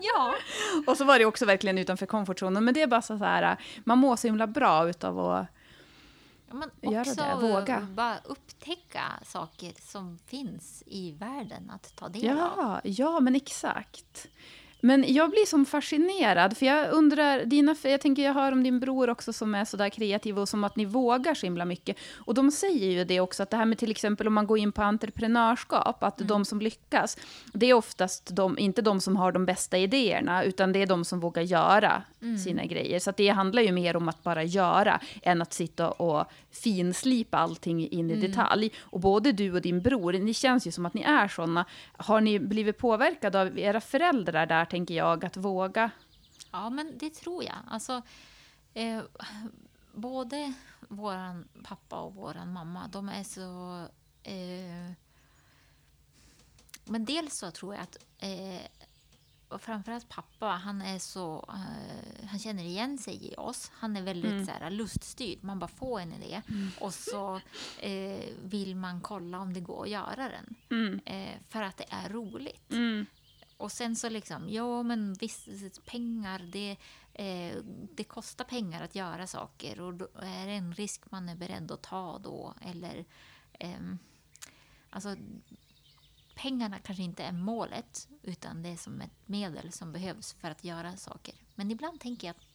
[0.02, 0.34] ja.
[0.92, 3.98] Och så var det också verkligen utanför komfortzonen, men det är bara så här, man
[3.98, 5.46] mår så himla bra utav att...
[6.50, 7.88] Ja, Men Göra också det, våga.
[7.92, 12.36] bara upptäcka saker som finns i världen att ta del av.
[12.58, 14.28] Ja, ja, men exakt.
[14.80, 18.80] Men jag blir som fascinerad, för jag undrar, dina, jag tänker jag hör om din
[18.80, 21.98] bror också som är så där kreativ och som att ni vågar så himla mycket.
[22.16, 24.58] Och de säger ju det också, att det här med till exempel om man går
[24.58, 27.18] in på entreprenörskap, att de som lyckas,
[27.54, 31.06] det är oftast de, inte de som har de bästa idéerna, utan det är de
[31.06, 32.04] som vågar göra
[32.44, 33.00] sina grejer.
[33.00, 37.90] Så det handlar ju mer om att bara göra, än att sitta och finslipa allting
[37.90, 38.72] in i detalj.
[38.80, 41.66] Och både du och din bror, ni känns ju som att ni är såna.
[41.98, 45.92] Har ni blivit påverkade av era föräldrar där, tänker jag, att våga?
[46.52, 47.58] Ja, men det tror jag.
[47.68, 48.02] Alltså,
[48.74, 49.02] eh,
[49.94, 50.54] både
[50.88, 53.82] våran pappa och våran mamma, de är så...
[54.24, 54.92] Eh,
[56.86, 58.62] men dels så tror jag att eh,
[59.50, 61.46] och framförallt pappa, han är så...
[61.50, 63.72] Eh, han känner igen sig i oss.
[63.74, 65.44] Han är väldigt så här, luststyrd.
[65.44, 66.42] Man bara får en idé
[66.80, 67.42] och så
[67.80, 70.56] eh, vill man kolla om det går att göra den.
[70.70, 71.00] Mm.
[71.06, 72.72] Eh, för att det är roligt.
[73.58, 76.78] Och sen så liksom, ja men visst, pengar, det,
[77.14, 77.58] eh,
[77.96, 81.72] det kostar pengar att göra saker och då är det en risk man är beredd
[81.72, 82.54] att ta då.
[82.62, 83.06] Eller,
[83.54, 83.80] eh,
[84.90, 85.16] alltså,
[86.36, 90.64] pengarna kanske inte är målet, utan det är som ett medel som behövs för att
[90.64, 91.36] göra saker.
[91.56, 92.46] Men ibland tänker jag att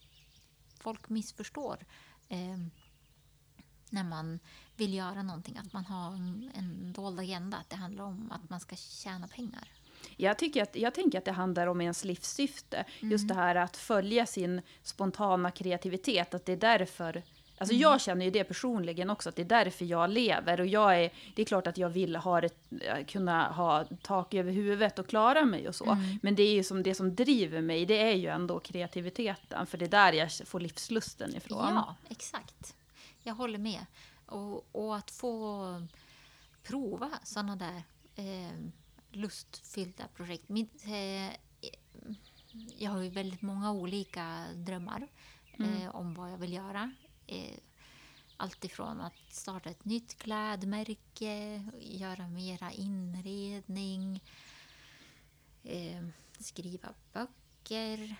[0.79, 1.85] folk missförstår
[2.29, 2.57] eh,
[3.89, 4.39] när man
[4.75, 8.49] vill göra någonting, att man har en, en dold agenda, att det handlar om att
[8.49, 9.69] man ska tjäna pengar.
[10.17, 12.85] Jag, tycker att, jag tänker att det handlar om ens livssyfte.
[12.99, 13.11] Mm.
[13.11, 16.33] Just det här att följa sin spontana kreativitet.
[16.33, 17.23] Att det är därför...
[17.57, 17.81] Alltså mm.
[17.81, 20.59] Jag känner ju det personligen också, att det är därför jag lever.
[20.59, 22.57] Och jag är, det är klart att jag vill ha ett,
[23.07, 25.91] kunna ha tak över huvudet och klara mig och så.
[25.91, 26.19] Mm.
[26.21, 29.65] Men det är ju som det som driver mig, det är ju ändå kreativiteten.
[29.67, 31.73] För det är där jag får livslusten ifrån.
[31.75, 32.75] Ja, exakt.
[33.23, 33.85] Jag håller med.
[34.25, 35.65] Och, och att få
[36.63, 37.83] prova sådana där
[38.15, 38.57] eh,
[39.15, 40.49] lustfyllda projekt.
[40.49, 41.35] Mitt, eh,
[42.77, 45.07] jag har ju väldigt många olika drömmar
[45.53, 45.73] mm.
[45.73, 46.93] eh, om vad jag vill göra.
[47.27, 47.57] Eh,
[48.37, 54.23] allt ifrån att starta ett nytt klädmärke, göra mera inredning,
[55.63, 56.07] eh,
[56.39, 58.15] skriva böcker,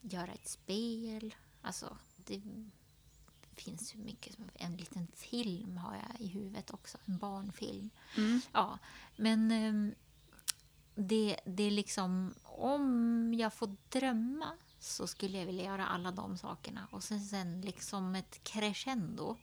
[0.00, 1.34] göra ett spel.
[1.62, 2.42] Alltså, det
[3.56, 4.50] finns hur mycket som...
[4.54, 7.90] En liten film har jag i huvudet också, en barnfilm.
[8.16, 8.40] Mm.
[8.52, 8.78] Ja,
[9.16, 9.94] men ehm,
[10.94, 12.34] det, det är liksom...
[12.44, 16.88] Om jag får drömma så skulle jag vilja göra alla de sakerna.
[16.90, 19.36] Och sen, sen liksom ett crescendo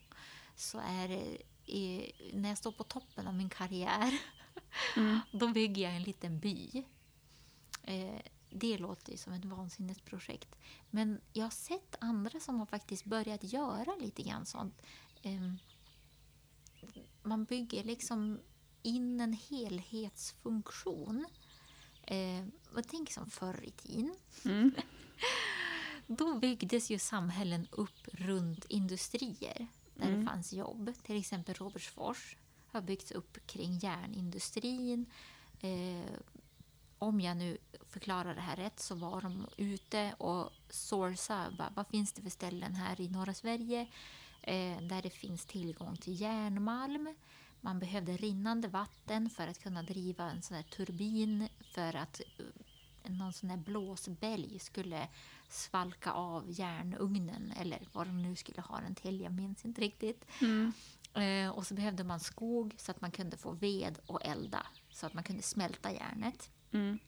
[0.55, 4.20] så är det i, när jag står på toppen av min karriär
[4.95, 5.20] mm.
[5.32, 6.84] då bygger jag en liten by.
[7.84, 10.56] Eh, det låter ju som ett vansinnesprojekt.
[10.89, 14.82] Men jag har sett andra som har faktiskt börjat göra lite grann sånt.
[15.24, 15.58] Ehm,
[17.24, 18.39] man bygger liksom
[18.82, 21.26] in en helhetsfunktion.
[22.06, 24.16] Ehm, jag tänker som förr i tiden.
[24.45, 24.72] Mm.
[26.08, 30.20] Då byggdes ju samhällen upp runt industrier där mm.
[30.20, 30.93] det fanns jobb.
[31.04, 32.38] Till exempel Robertsfors
[32.68, 35.06] har byggts upp kring järnindustrin.
[37.00, 37.58] Om jag nu
[37.89, 42.30] förklarar det här rätt så var de ute och sourcade vad, vad finns det för
[42.30, 43.88] ställen här i norra Sverige
[44.41, 47.16] eh, där det finns tillgång till järnmalm.
[47.62, 52.45] Man behövde rinnande vatten för att kunna driva en sån här turbin för att eh,
[53.12, 55.08] någon sån här blåsbälg skulle
[55.50, 60.26] svalka av järnugnen eller vad de nu skulle ha den till, jag minns inte riktigt.
[60.41, 60.74] Mm.
[61.14, 65.06] Eh, och så behövde man skog så att man kunde få ved och elda så
[65.06, 66.50] att man kunde smälta järnet.
[66.72, 66.99] Mm.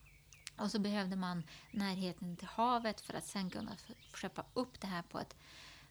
[0.56, 3.78] Och så behövde man närheten till havet för att sen kunna
[4.14, 5.36] skeppa upp det här på ett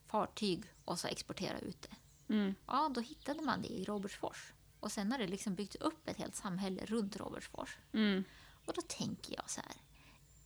[0.06, 1.96] fartyg och så exportera ut det.
[2.34, 2.54] Mm.
[2.66, 4.52] Ja, då hittade man det i Robertsfors.
[4.80, 7.78] Och sen har det liksom byggts upp ett helt samhälle runt Robertsfors.
[7.92, 8.24] Mm.
[8.64, 9.76] Och då tänker jag så här.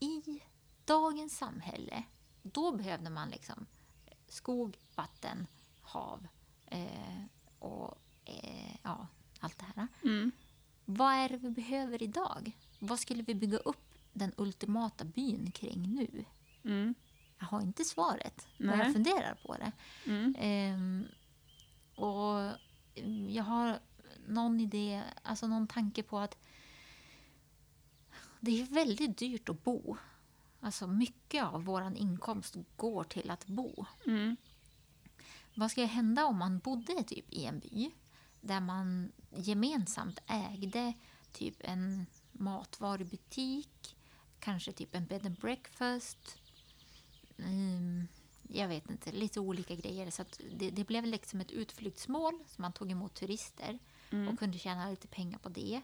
[0.00, 0.42] I
[0.84, 2.04] dagens samhälle,
[2.42, 3.66] då behövde man liksom
[4.28, 5.46] skog, vatten,
[5.82, 6.26] hav
[6.66, 7.24] eh,
[7.58, 9.06] och eh, ja,
[9.40, 9.88] allt det här.
[10.02, 10.32] Mm.
[10.84, 12.58] Vad är det vi behöver idag?
[12.78, 16.24] Vad skulle vi bygga upp den ultimata byn kring nu?
[16.64, 16.94] Mm.
[17.38, 19.72] Jag har inte svaret, men jag funderar på det.
[20.06, 20.34] Mm.
[20.38, 21.04] Ehm,
[21.94, 22.52] och
[23.28, 23.78] jag har
[24.26, 26.38] någon idé, alltså någon tanke på att
[28.40, 29.96] det är väldigt dyrt att bo.
[30.60, 33.86] Alltså mycket av vår inkomst går till att bo.
[34.06, 34.36] Mm.
[35.54, 37.90] Vad ska hända om man bodde typ i en by
[38.40, 40.92] där man gemensamt ägde
[41.32, 43.96] typ en matvarubutik,
[44.38, 46.38] kanske typ en bed and breakfast.
[47.38, 48.08] Mm,
[48.48, 50.10] jag vet inte, lite olika grejer.
[50.10, 53.78] Så det, det, blev liksom ett utflyktsmål som man tog emot turister
[54.10, 54.28] mm.
[54.28, 55.82] och kunde tjäna lite pengar på det.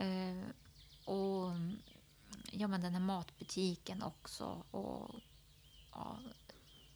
[0.00, 0.44] Uh,
[1.04, 1.52] och
[2.52, 4.62] ja, men den här matbutiken också.
[4.70, 5.14] Och,
[5.90, 6.18] ja,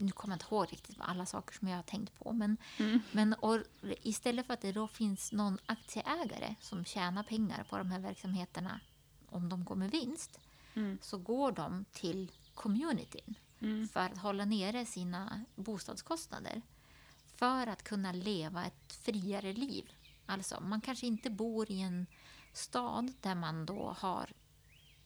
[0.02, 2.32] nu kommer jag inte ihåg riktigt alla saker som jag har tänkt på.
[2.32, 3.00] Men, mm.
[3.12, 3.58] men och,
[4.02, 8.80] istället för att det då finns någon aktieägare som tjänar pengar på de här verksamheterna
[9.28, 10.40] om de går med vinst,
[10.74, 10.98] mm.
[11.02, 13.88] så går de till communityn mm.
[13.88, 16.62] för att hålla nere sina bostadskostnader.
[17.36, 19.92] För att kunna leva ett friare liv.
[20.26, 22.06] Alltså, man kanske inte bor i en
[22.52, 24.30] stad där man då har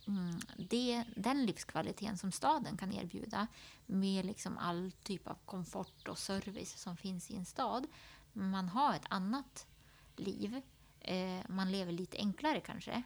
[0.06, 3.46] mm, det, den livskvaliteten som staden kan erbjuda
[3.86, 7.86] med liksom all typ av komfort och service som finns i en stad.
[8.32, 9.66] Man har ett annat
[10.16, 10.60] liv.
[11.00, 13.02] Eh, man lever lite enklare kanske,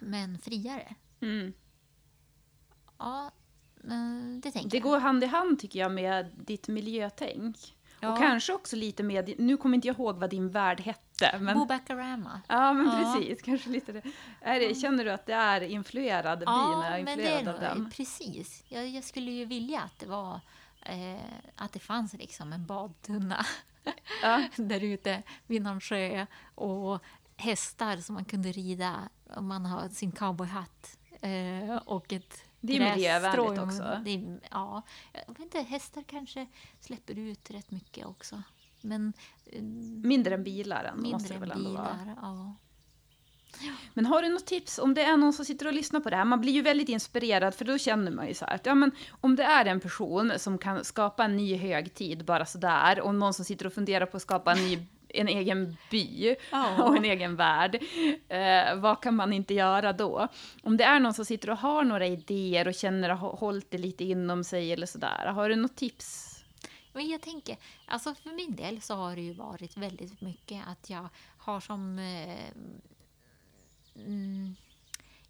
[0.00, 0.94] men friare.
[1.20, 1.52] Mm.
[2.98, 3.30] Ja,
[3.84, 7.74] eh, det tänker Det går hand i hand tycker jag med ditt miljötänk.
[8.00, 8.12] Ja.
[8.12, 11.38] Och kanske också lite med, nu kommer inte jag ihåg vad din värld hette.
[11.40, 11.58] Men...
[11.58, 12.40] Bobacarama.
[12.48, 13.14] Ja, men Ja.
[13.14, 13.42] precis.
[13.42, 14.02] Kanske lite det.
[14.40, 14.74] Är det.
[14.74, 16.38] Känner du att det är influerad?
[16.38, 17.90] Byn är men det influerad är av den?
[17.90, 18.64] precis.
[18.68, 20.40] Jag, jag skulle ju vilja att det var
[20.82, 21.20] eh,
[21.56, 23.46] att det fanns liksom en badtunna
[24.22, 24.42] Ja.
[24.56, 27.02] där ute vid någon sjö och
[27.36, 28.94] hästar som man kunde rida
[29.36, 34.00] om man har sin cowboyhatt eh, och ett Det är miljövänligt också.
[34.04, 34.82] Det är, ja,
[35.12, 36.46] jag vet inte, hästar kanske
[36.80, 38.42] släpper ut rätt mycket också.
[38.80, 39.12] Men
[39.46, 41.98] eh, Mindre än bilar än, måste mindre det än väl ändå vara.
[42.02, 42.16] bilar.
[42.22, 42.54] Ja.
[43.94, 46.16] Men har du något tips om det är någon som sitter och lyssnar på det
[46.16, 46.24] här?
[46.24, 48.90] Man blir ju väldigt inspirerad för då känner man ju så här att ja, men
[49.20, 53.34] om det är en person som kan skapa en ny högtid bara sådär och någon
[53.34, 54.78] som sitter och funderar på att skapa en ny
[55.08, 56.84] en egen by Ja.
[56.88, 57.82] och en egen värld.
[58.28, 60.28] Eh, vad kan man inte göra då?
[60.62, 63.70] Om det är någon som sitter och har några idéer och känner att ha hållit
[63.70, 65.26] det lite inom sig eller sådär.
[65.26, 66.38] Har du något tips?
[66.92, 67.56] Men jag tänker,
[67.86, 71.98] alltså för min del så har det ju varit väldigt mycket att jag har som...
[71.98, 72.50] Eh,
[73.94, 74.56] mm,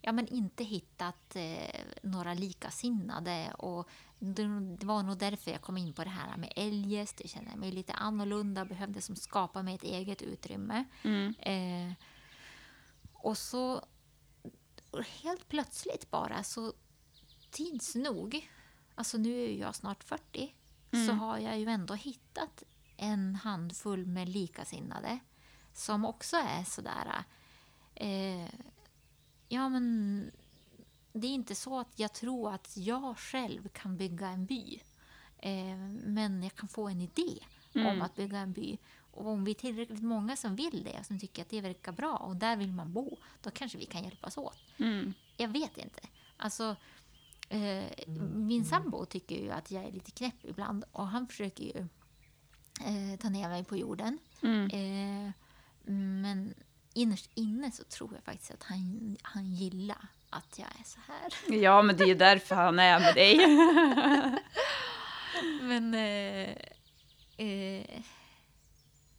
[0.01, 3.53] ja, men inte hittat eh, några likasinnade.
[3.59, 3.89] Och
[4.19, 7.21] det, var nog därför jag kom in på det här med eljest.
[7.21, 10.85] Jag kände mig lite annorlunda, behövde som skapa mig ett eget utrymme.
[11.39, 11.93] Eh,
[13.13, 13.85] och så
[15.23, 16.73] helt plötsligt bara så
[17.51, 18.51] tids nog,
[18.95, 20.55] alltså nu är jag snart 40,
[21.07, 22.63] så har jag ju ändå hittat
[22.97, 25.19] en handfull med likasinnade
[25.73, 27.25] som också är sådär...
[27.95, 28.49] Eh,
[29.49, 30.31] ja, men
[31.21, 34.81] det är inte så att jag tror att jag själv kan bygga en by.
[35.39, 37.39] Eh, men jag kan få en idé
[37.75, 38.79] om att bygga en by.
[39.13, 42.17] Och om vi är tillräckligt många som vill det, som tycker att det verkar bra
[42.17, 44.59] och där vill man bo, då kanske vi kan hjälpas åt.
[45.37, 46.01] Jag vet inte.
[46.37, 46.77] Alltså,
[47.49, 47.85] eh,
[48.35, 51.89] min sambo tycker ju att jag är lite knäpp ibland och han försöker ju
[52.85, 54.19] eh, ta ner mig på jorden.
[54.73, 55.31] Eh,
[55.93, 56.55] men
[56.95, 61.59] innerst inne så tror jag faktiskt att han, han gillar att jag är så här.
[61.63, 63.39] Ja, men det är ju därför han är med dig.
[65.63, 66.57] Men eh,
[67.37, 68.03] eh,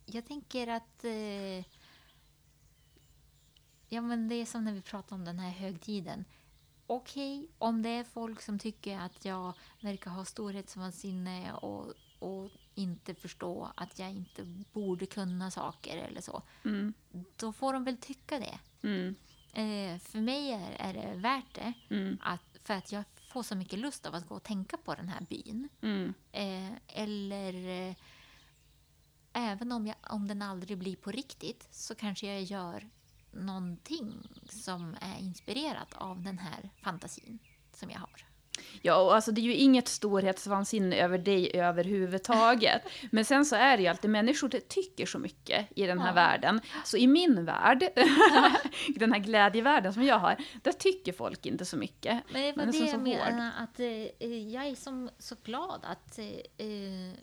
[0.06, 1.66] jag tänker att eh,
[3.90, 6.26] ja, men det är som när vi pratar om den här högtiden.
[6.88, 13.16] Okej, om det är folk som tycker att jag verkar ha storhetsvansinne och, och inte
[13.16, 14.44] förstå att jag inte
[14.74, 16.42] borde kunna saker eller så.
[16.66, 16.94] Mm.
[17.36, 18.60] Då får de väl tycka det.
[18.88, 19.16] Mm.
[19.54, 21.74] Eh, för mig är, är det värt det.
[21.90, 22.18] Mm.
[22.22, 25.10] Att, för att jag får så mycket lust av att gå och tänka på den
[25.10, 25.70] här byn.
[25.82, 26.14] Mm.
[26.32, 27.96] Eh, eller eh,
[29.34, 32.90] även om, jag, om den aldrig blir på riktigt så kanske jag gör
[33.32, 37.40] någonting som är inspirerat av den här fantasin
[37.74, 38.29] som jag har.
[38.82, 42.82] Ja, och alltså det är ju inget storhetsvansinne över dig överhuvudtaget.
[43.12, 46.08] Men sen så är det ju alltid människor det tycker så mycket i den här
[46.08, 46.14] Ja.
[46.14, 46.62] världen.
[46.86, 47.80] Så i min värld,
[48.96, 52.24] den här glädjevärlden som jag har, där tycker folk inte så mycket.
[52.34, 56.20] Men det var det jag menar, att eh, jag är som, så glad att...
[56.20, 56.26] Eh,
[56.68, 57.14] eh,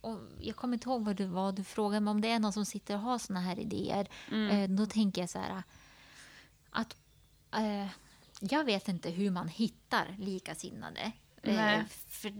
[0.00, 2.38] och, och jag kommer inte ihåg vad du, vad du frågade, men om det är
[2.38, 4.50] någon som sitter och har såna här idéer, Mm.
[4.50, 5.62] eh, då tänker jag så här
[6.70, 6.96] att
[7.54, 7.86] eh,
[8.50, 11.12] jag vet inte hur man hittar likasinnade.
[11.42, 11.78] Nej.
[11.78, 12.32] Eh, för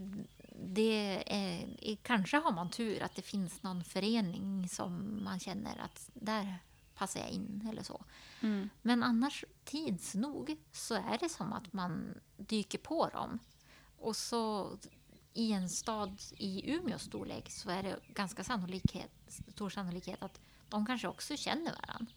[0.65, 6.09] det är, kanske har man tur att det finns någon förening som man känner att
[6.13, 6.57] där
[6.95, 8.05] passar jag in eller så.
[8.41, 8.69] Mm.
[8.81, 13.39] Men annars, tids nog, så är det som att man dyker på dem.
[13.97, 14.77] Och så
[15.33, 20.85] i en stad i Umeås storlek så är det ganska sannolikhet, stor sannolikhet att de
[20.85, 22.13] kanske också känner varandra.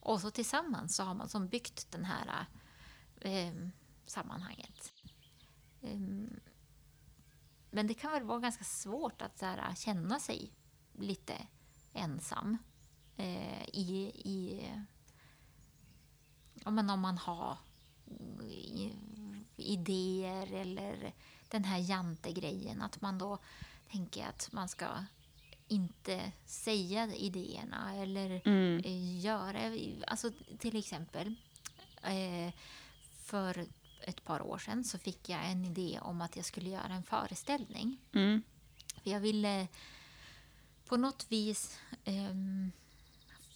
[0.00, 2.46] Och så tillsammans så har man som byggt den här
[3.20, 3.52] eh,
[4.06, 4.92] sammanhanget.
[5.82, 6.40] Ehm,
[7.70, 10.52] men det kan väl vara ganska svårt att här, känna sig
[10.92, 11.34] lite
[11.92, 12.58] ensam
[13.16, 14.60] eh, i, i
[16.64, 17.58] men om man har
[18.42, 18.94] i-
[19.56, 21.12] idéer eller
[21.48, 22.82] den här jantegrejen.
[22.82, 23.38] Att man då
[23.90, 25.04] tänker att man ska
[25.68, 28.78] inte säga idéerna eller Mm.
[28.84, 29.60] eh, göra...
[30.06, 31.34] Alltså till exempel
[32.02, 32.52] eh,
[33.28, 33.66] för
[34.00, 37.02] ett par år sedan så fick jag en idé om att jag skulle göra en
[37.02, 37.98] föreställning.
[38.12, 38.42] Mm.
[39.02, 39.68] För jag ville
[40.86, 42.72] på något vis ehm,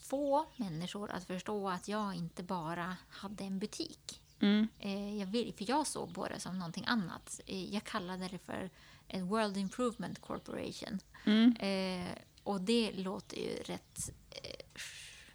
[0.01, 4.21] få människor att förstå att jag inte bara hade en butik.
[4.41, 4.69] Mm.
[4.79, 7.41] Eh, jag vill, för jag såg på det som någonting annat.
[7.47, 8.71] Eh, jag kallade det för
[9.09, 10.99] en World Improvement Corporation.
[11.25, 11.57] Mm.
[11.57, 14.81] Eh, och det låter ju rätt eh,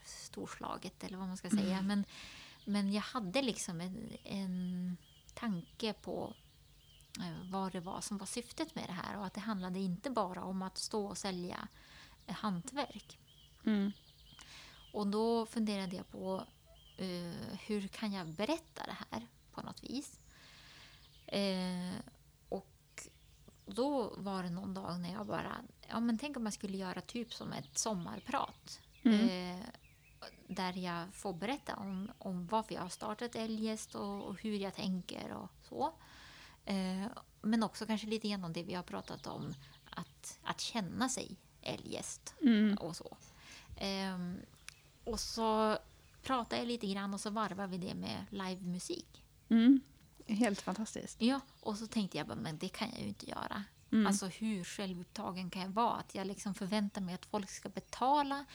[0.05, 1.81] storslaget eller vad man ska säga.
[1.81, 2.05] Men,
[2.67, 4.97] men jag hade liksom en, en
[5.33, 6.33] tanke på
[7.19, 9.17] eh, vad det var som var syftet med det här.
[9.17, 11.67] Och att det handlade inte bara om att stå och sälja
[12.25, 13.19] eh, hantverk.
[13.65, 13.91] Mm.
[14.93, 16.43] och då funderade jag på
[16.97, 20.19] eh, hur kan jag berätta det här på något vis.
[21.25, 21.95] Eh,
[22.49, 23.07] och
[23.65, 25.55] då var det någon dag när jag bara,
[25.87, 28.79] ja men tänk om man skulle göra typ som ett sommarprat.
[29.03, 29.59] Eh,
[30.47, 34.75] där jag får berätta om, om varför jag har startat Eljest och, och hur jag
[34.75, 35.93] tänker och så.
[36.65, 37.07] Eh,
[37.41, 39.53] men också kanske lite grann om det vi har pratat om,
[39.89, 42.35] att, att känna sig eljest
[42.79, 43.17] och så.
[43.77, 44.37] Ehm,
[45.03, 45.77] och så
[46.23, 49.23] pratar jag lite grann och så varvar vi det med livemusik.
[49.49, 49.79] Mm.
[50.27, 51.21] Helt fantastiskt.
[51.21, 53.63] Ja, och så tänkte jag bara, men det kan jag ju inte göra.
[54.07, 55.93] Alltså hur självupptagen kan jag vara?
[55.93, 58.45] Att jag liksom förväntar mig att folk ska betala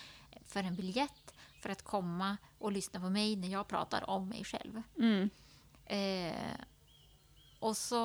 [0.47, 1.32] för en biljett
[1.63, 4.83] för att komma och lyssna på mig när jag pratar om mig själv.
[4.99, 5.31] Mm.
[5.87, 6.61] Eh,
[7.59, 7.97] och så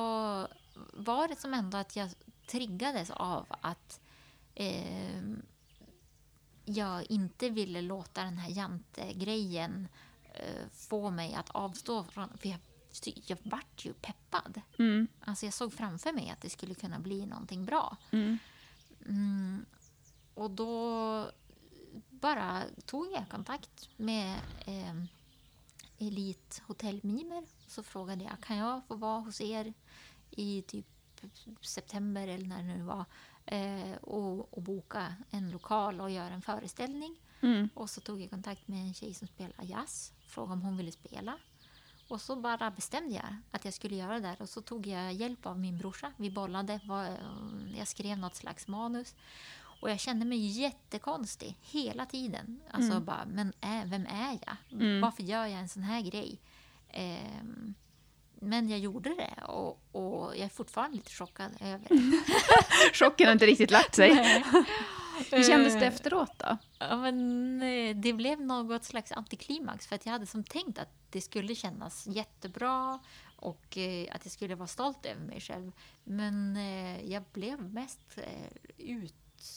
[0.92, 2.10] var det som ändå att jag
[2.46, 4.00] triggades av att
[4.54, 5.22] eh,
[6.64, 9.88] jag inte ville låta den här jantegrejen
[10.34, 12.38] eh, få mig att avstå från...
[12.38, 12.58] För jag,
[13.26, 14.60] jag vart ju peppad.
[14.78, 15.08] Mm.
[15.20, 17.96] Alltså jag såg framför mig att det skulle kunna bli någonting bra.
[18.10, 18.38] Mm.
[19.08, 19.66] Mm,
[20.34, 21.30] och då
[22.20, 24.94] bara tog jag kontakt med eh,
[25.98, 27.44] Elit Hotell Mimer.
[27.66, 29.72] Så frågade jag, kan jag få vara hos er
[30.30, 30.86] i typ
[31.60, 33.04] september eller när det nu var
[33.46, 37.16] eh, och, och boka en lokal och göra en föreställning.
[37.40, 37.68] Mm.
[37.74, 40.92] Och så tog jag kontakt med en tjej som spelar jazz, frågade om hon ville
[40.92, 41.38] spela.
[42.08, 45.12] Och så bara bestämde jag att jag skulle göra det där och så tog jag
[45.12, 46.12] hjälp av min brorsa.
[46.16, 47.16] Vi bollade, vad-
[47.76, 49.14] jag skrev något slags manus.
[49.80, 52.60] Och jag kände mig jättekonstig hela tiden.
[52.70, 54.56] Alltså bara, men är, vem är jag?
[55.00, 56.40] Varför gör jag en sån här grej?
[56.88, 57.74] Ehm,
[58.40, 62.22] men jag gjorde det och, och jag är fortfarande lite chockad över det.
[62.92, 64.14] Chocken har inte riktigt lagt sig.
[65.30, 66.56] Hur kändes det Eh, efteråt då?
[66.78, 70.88] Ja, men eh, det blev något slags antiklimax för att jag hade som tänkt att
[71.10, 72.98] det skulle kännas jättebra
[73.36, 75.72] och eh, att jag skulle vara stolt över mig själv.
[76.04, 78.50] Men eh, jag blev mest eh,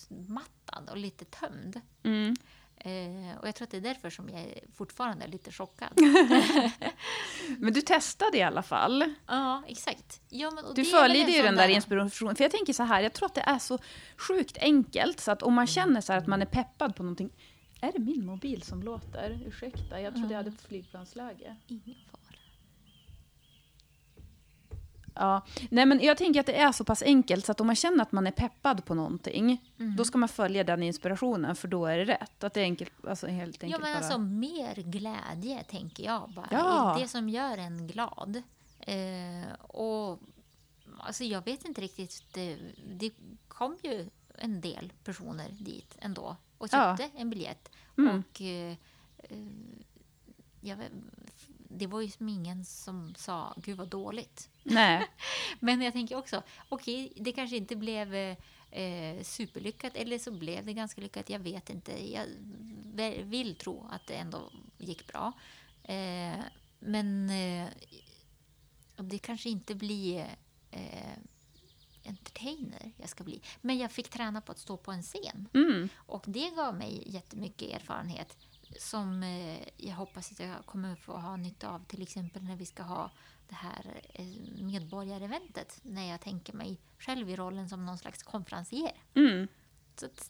[0.10, 1.82] utmattad och lite tömd.
[2.04, 2.36] Mm.
[2.78, 5.90] Eh, och jag tror att det är därför som jag fortfarande är lite chockad.
[7.58, 9.14] Men du testade i alla fall.
[9.28, 10.22] ja, exakt.
[10.30, 12.36] Ja, men, Du följde ju den där inspirationen.
[12.36, 13.80] För jag tänker så här, jag tror att det är så
[14.18, 17.30] sjukt enkelt så att om man känner så här att man är peppad på någonting.
[17.82, 19.44] Är det min mobil som låter?
[19.48, 21.56] Ursäkta, jag trodde jag hade flygplansläge.
[21.68, 22.21] Ingen fara.
[25.22, 27.76] Ja, nej men jag tänker att det är så pass enkelt så att om man
[27.76, 29.96] känner att man är peppad på någonting, Mm.
[29.96, 32.44] då ska man följa den inspirationen för då är det rätt.
[32.44, 33.98] Att det är enkelt, alltså helt enkelt Ja, men bara...
[34.06, 36.48] alltså mer glädje, tänker jag bara.
[36.52, 36.98] Ja.
[37.00, 38.42] Det som gör en glad.
[38.80, 40.20] Eh, och
[41.00, 42.24] alltså jag vet inte riktigt.
[42.34, 42.58] Det,
[42.98, 43.12] det
[43.48, 46.98] kom ju en del personer dit ändå och Ja.
[46.98, 47.70] köpte en biljett.
[47.98, 48.20] Mm.
[48.20, 48.72] Och eh,
[49.18, 49.38] eh,
[50.62, 50.78] jag
[51.74, 54.50] det var ju som ingen som sa gud vad dåligt.
[54.64, 55.08] Nej,
[55.60, 58.14] Men jag tänker också, okej, det kanske inte blev
[58.72, 61.30] eh, superlyckat eller så blev det ganska lyckat.
[61.30, 62.14] Jag vet inte.
[62.14, 62.26] Jag
[63.24, 65.34] vill tro att det ändå gick bra.
[65.84, 66.40] Eh,
[66.80, 67.68] men eh,
[68.98, 70.28] det kanske inte blir
[70.72, 71.18] eh,
[72.06, 73.42] entertainer jag ska bli.
[73.62, 75.50] Men jag fick träna på att stå på en scen.
[75.54, 75.90] mm.
[75.96, 78.38] Och det gav mig jättemycket erfarenhet
[78.80, 82.66] som eh, jag hoppas att jag kommer få ha nytta av till exempel när vi
[82.66, 83.12] ska ha
[83.52, 84.26] det här eh,
[84.64, 88.92] medborgareventet när jag tänker mig själv i rollen som någon slags konferencier.
[89.16, 89.48] Mm.
[89.96, 90.30] Så att,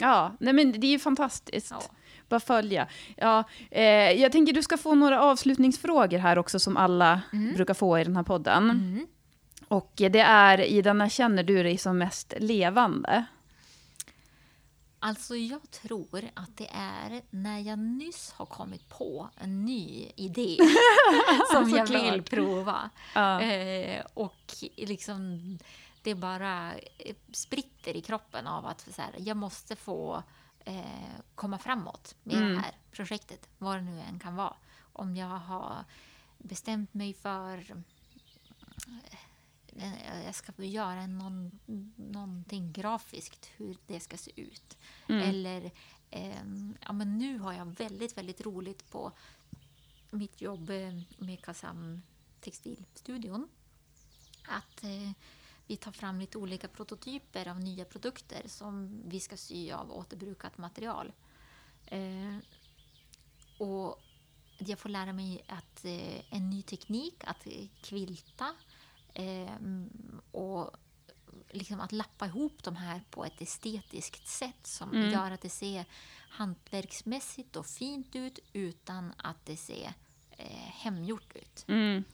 [0.00, 1.70] Ja, nej men det är ju fantastiskt.
[1.70, 1.82] ja.
[2.28, 2.88] Bara följa.
[3.16, 7.22] Ja, eh, jag tänker du ska få några avslutningsfrågor här också som alla
[7.54, 8.70] brukar få i den här podden.
[8.70, 9.06] Mm.
[9.68, 13.24] Och det är, Ida, när känner du dig som mest levande?
[15.00, 20.58] Alltså jag tror att det är när jag nyss har kommit på en ny idé
[21.52, 22.90] som jag vill prova.
[23.14, 23.40] Ja.
[23.40, 25.58] Eh, och liksom
[26.02, 30.22] det bara eh, spritter i kroppen av att så här, jag måste få
[30.64, 30.82] eh,
[31.34, 32.52] komma framåt med Mm.
[32.54, 34.56] det här projektet, vad det nu än kan vara.
[34.92, 35.84] Om jag har
[36.38, 39.18] bestämt mig för eh,
[40.24, 41.58] jag ska göra någon,
[41.96, 44.78] någonting grafiskt, hur det ska se ut.
[45.08, 45.28] Mm.
[45.28, 45.70] Eller
[46.10, 49.12] ehm, ja, men nu har jag väldigt, väldigt roligt på
[50.10, 52.02] mitt jobb eh, med Kasam
[52.40, 53.48] Textilstudion.
[54.48, 55.10] Att eh,
[55.66, 60.58] vi tar fram lite olika prototyper av nya produkter som vi ska sy av återbrukat
[60.58, 61.12] material.
[61.86, 62.36] Eh,
[63.58, 64.02] och
[64.58, 68.67] jag får lära mig att eh, en ny teknik att eh, kvilta eh,
[70.32, 70.76] och
[71.50, 75.84] liksom att lappa ihop de här på ett estetiskt sätt som gör att det ser
[76.28, 79.92] hantverksmässigt och fint ut utan att det ser
[80.30, 81.64] eh, hemgjort ut.
[81.68, 82.04] Mm.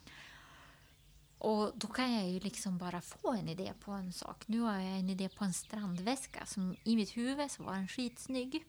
[1.39, 4.49] Och då kan jag ju liksom bara få en idé på en sak.
[4.49, 7.89] Nu har jag en idé på en strandväska som i mitt huvud så var den
[7.89, 8.65] skitsnygg.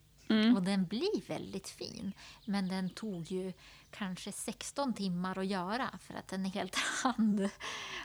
[0.56, 2.14] Och den blir väldigt fin.
[2.46, 3.54] Men den tog ju
[3.92, 7.50] kanske 16 timmar att göra för att den är helt hand,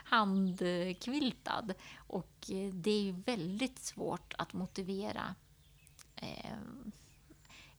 [0.03, 1.73] handkviltad.
[1.97, 5.35] Och eh, det är ju väldigt svårt att motivera
[6.15, 6.55] eh,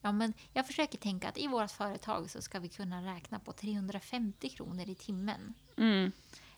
[0.05, 3.53] Ja, men jag försöker tänka att i vårt företag så ska vi kunna räkna på
[3.53, 5.55] 350 kronor i timmen.
[5.77, 6.13] Mm.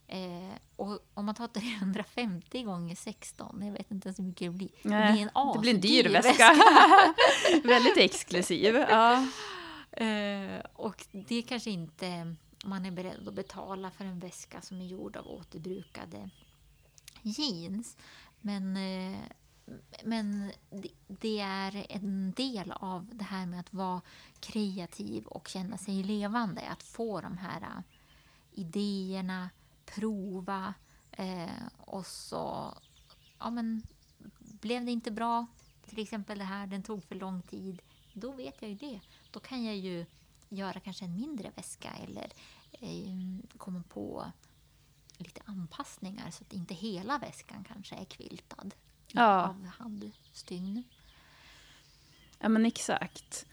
[0.06, 4.56] Eh, och om man tar 350 gånger 16, jag vet inte ens hur mycket det
[4.58, 4.70] blir.
[4.82, 6.54] Nej, det blir en det blir en dyr asdyr väska.
[7.68, 8.74] Väldigt exklusiv.
[8.74, 9.26] Ja.
[9.92, 14.80] Eh, och det är kanske inte man är beredd att betala för en väska som
[14.80, 16.30] är gjord av återbrukade
[17.22, 17.96] jeans.
[18.40, 19.18] Men, eh,
[20.04, 24.00] men det, det är en del av det här med att vara
[24.40, 26.62] kreativ och känna sig levande.
[26.68, 27.82] Att få de här eh,
[28.52, 29.50] idéerna,
[29.94, 30.74] prova
[31.12, 32.74] eh, och så
[33.38, 33.82] ja, men,
[34.38, 35.46] blev det inte bra,
[35.88, 37.82] till exempel det här, den tog för lång tid,
[38.12, 39.00] då vet jag ju det.
[39.30, 40.06] Då kan jag ju
[40.48, 42.32] göra kanske en mindre väska eller
[42.72, 44.32] eh, komma på
[45.18, 48.74] lite anpassningar så att inte hela väskan kanske är kviltad
[49.06, 49.48] Ja.
[49.48, 50.82] av handstygn.
[52.38, 53.46] ja, men exakt.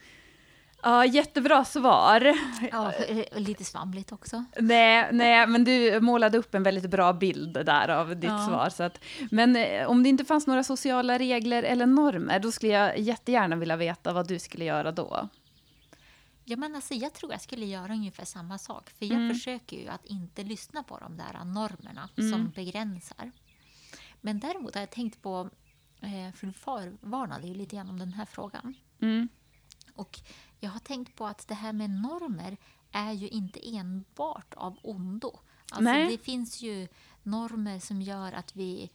[0.82, 2.34] Ja, jättebra svar.
[2.72, 4.44] Ja, eh, lite svamligt också.
[4.60, 8.46] Nej, nej, men du målade upp en väldigt bra bild där av ditt Ja.
[8.48, 8.68] svar.
[8.70, 8.98] Så att,
[9.30, 13.56] men eh, om det inte fanns några sociala regler eller normer, då skulle jag jättegärna
[13.56, 15.28] vilja veta vad du skulle göra då.
[16.44, 18.90] Ja, men alltså, jag tror jag skulle göra ungefär samma sak.
[18.90, 19.34] För jag Mm.
[19.34, 23.32] försöker ju att inte lyssna på de där normerna som begränsar.
[24.20, 25.50] Men däremot har jag tänkt på,
[26.00, 28.74] eh, för du förvarnade ju lite grann om den här frågan.
[29.02, 29.28] Mm.
[29.94, 30.20] Och
[30.62, 32.56] jag har tänkt på att det här med normer
[32.92, 35.38] är ju inte enbart av ondo.
[35.70, 36.10] Alltså Nej.
[36.10, 36.88] det finns ju
[37.22, 38.90] normer som gör att vi,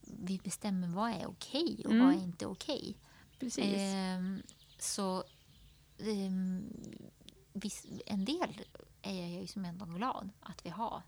[0.00, 2.06] vi bestämmer vad är okej och Mm.
[2.06, 2.96] vad är inte okej.
[3.38, 3.64] Precis.
[3.76, 4.42] Ehm,
[4.78, 5.24] så
[5.98, 6.64] ehm,
[8.06, 8.60] en del
[9.02, 11.02] är jag ju som ändå glad att vi har.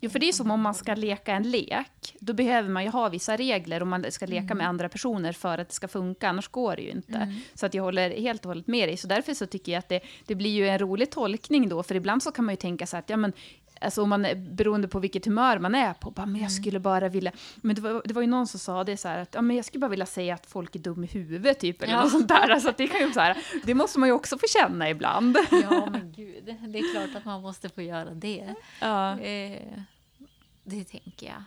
[0.00, 2.16] Jo, för det är som om man ska leka en lek.
[2.20, 5.58] Då behöver man ju ha vissa regler om man ska leka med andra personer för
[5.58, 7.34] att det ska funka, annars går det ju inte.
[7.54, 8.96] Så att jag håller helt och hållet med dig.
[8.96, 11.94] Så därför så tycker jag att det, det blir ju en rolig tolkning då, för
[11.94, 13.32] ibland så kan man ju tänka så att, ja men,
[13.84, 17.08] Alltså om man beroende på vilket humör man är på, bara, men jag skulle bara
[17.08, 17.32] vilja...
[17.56, 19.56] Men det var, det var ju någon som sa det så här att ja, men
[19.56, 22.02] jag skulle bara vilja säga att folk är dum i huvudet, typ, eller Ja.
[22.02, 22.48] något sånt där.
[22.50, 25.36] Alltså det, kan ju så här, det måste man ju också få känna ibland.
[25.50, 26.44] Ja, men gud.
[26.44, 28.54] Det är klart att man måste få göra det.
[28.80, 29.18] Ja.
[29.20, 29.62] Eh,
[30.64, 31.42] det tänker jag.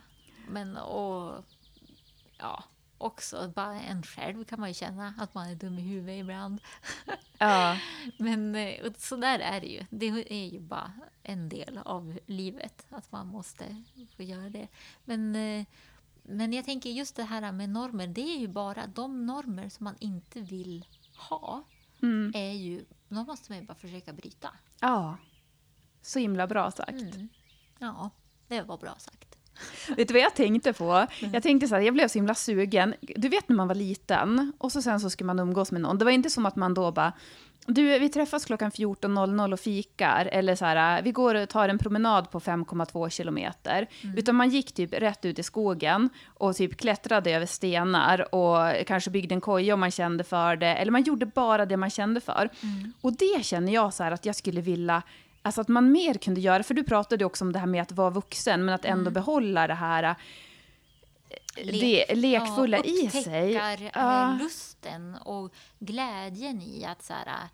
[0.50, 1.44] Men och,
[2.38, 2.64] ja,
[2.98, 6.60] också bara en själv kan man ju känna att man är dum i huvudet ibland.
[7.40, 7.78] Ja.
[8.18, 9.84] Men eh, så där är det ju.
[9.90, 10.92] Det är ju bara
[11.22, 13.82] en del av livet att man måste
[14.16, 14.68] få göra det.
[15.04, 15.64] Men, eh,
[16.22, 19.84] men jag tänker just det här med normer, det är ju bara de normer som
[19.84, 20.84] man inte vill
[21.16, 21.64] ha.
[22.02, 22.32] Mm.
[22.34, 24.50] Är ju, de måste man ju bara försöka bryta.
[24.80, 25.16] ja.
[26.02, 26.90] Så himla bra sagt.
[26.90, 27.28] Mm.
[27.78, 28.10] Ja,
[28.48, 29.27] det var bra sagt.
[29.96, 31.06] Vet du vad jag tänkte på?
[31.32, 32.94] Jag tänkte så här, jag blev så himla sugen.
[33.00, 35.98] Du vet när man var liten och så sen så skulle man umgås med någon.
[35.98, 37.12] Det var inte som att man då bara,
[37.66, 40.28] du vi träffas klockan 14.00 och fikar.
[40.32, 43.86] Eller så här, vi går och tar en promenad på 5,2 kilometer.
[44.16, 49.10] Utan man gick typ rätt ut i skogen och typ klättrade över stenar och kanske
[49.10, 50.74] byggde en koja om man kände för det.
[50.74, 52.48] Eller man gjorde bara det man kände för.
[53.00, 55.02] Och det känner jag så här att jag skulle vilja
[55.48, 57.92] Alltså att man mer kunde göra, för du pratade också om det här med att
[57.92, 63.56] vara vuxen, men att ändå behålla det här eh, det lekfulla i sig.
[63.56, 64.32] Upptäckar Ja.
[64.32, 67.48] eh, lusten och glädjen i att så här,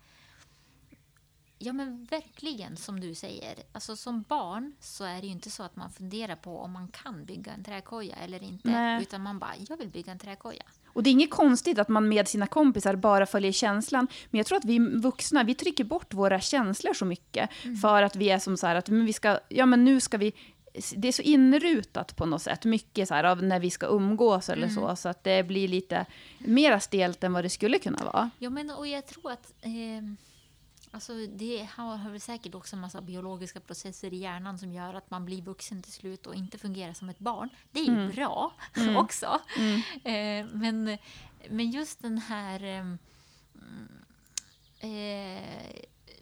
[1.57, 3.55] Ja men verkligen som du säger.
[3.71, 6.87] Alltså som barn så är det ju inte så att man funderar på om man
[6.87, 8.69] kan bygga en träkoja eller inte.
[8.69, 9.01] Nej.
[9.01, 10.63] Utan man bara, jag vill bygga en träkoja.
[10.95, 14.07] Och det är inget konstigt att man med sina kompisar bara följer känslan.
[14.29, 17.49] Men jag tror att vi vuxna, vi trycker bort våra känslor så mycket.
[17.81, 20.17] För att vi är som så här att men vi ska, ja men nu ska
[20.17, 20.33] vi,
[20.95, 22.65] det är så inrutat på något sätt.
[22.65, 24.95] Mycket så här av när vi ska umgås eller så.
[24.95, 26.05] Så att det blir lite
[26.39, 28.29] mera stelt än vad det skulle kunna vara.
[28.39, 29.71] Ja men och jag tror att eh,
[30.95, 34.93] Alltså det har, har väl säkert också en massa biologiska processer i hjärnan som gör
[34.93, 37.49] att man blir vuxen till slut och inte fungerar som ett barn.
[37.71, 38.53] Det är ju bra
[38.97, 39.39] också.
[40.03, 40.97] Eh, men,
[41.49, 42.91] men just den här eh,
[44.91, 45.75] eh,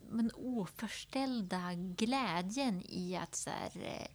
[0.10, 4.08] men oförställda glädjen i att så här, eh,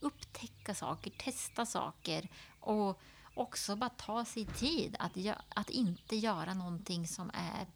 [0.00, 2.28] upptäcka saker, testa saker
[2.60, 3.00] och
[3.34, 5.16] också bara ta sig tid att,
[5.48, 7.66] att inte göra någonting som är mm,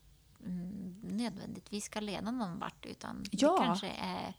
[1.02, 3.52] nödvändigtvis ska leda någon vart utan Ja.
[3.58, 4.34] det kanske är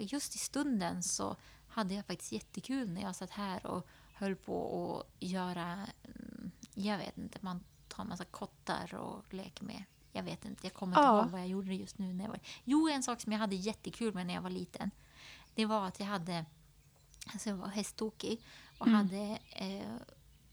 [0.00, 1.36] just i stunden så
[1.68, 6.98] hade jag faktiskt jättekul när jag satt här och höll på att göra, mm, jag
[6.98, 9.84] vet inte, man tar en massa kottar och leker med.
[10.12, 11.20] Jag vet inte, jag kommer inte Ja.
[11.22, 12.12] ihåg vad jag gjorde just nu.
[12.14, 12.40] När jag var...
[12.64, 14.90] Jo, en sak som jag hade jättekul med när jag var liten.
[15.54, 16.44] Det var att jag hade,
[17.32, 18.40] alltså jag var hästtokig
[18.78, 19.92] och hade eh,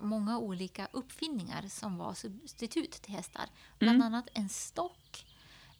[0.02, 3.49] många olika uppfinningar som var substitut till hästar.
[3.80, 5.26] Bland annat en stock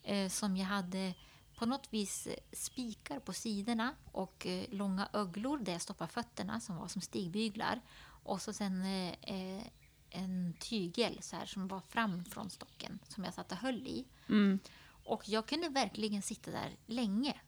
[0.02, 1.14] eh, som jag hade
[1.58, 6.60] på något vis eh, spikar på sidorna och eh, långa öglor där jag stoppade fötterna
[6.60, 7.80] som var som stigbyglar.
[8.24, 9.62] Och så sen eh, eh,
[10.10, 14.04] en tygel så här, som var fram från stocken som jag satt och höll i.
[14.28, 14.58] Mm.
[15.04, 17.40] Och jag kunde verkligen sitta där länge,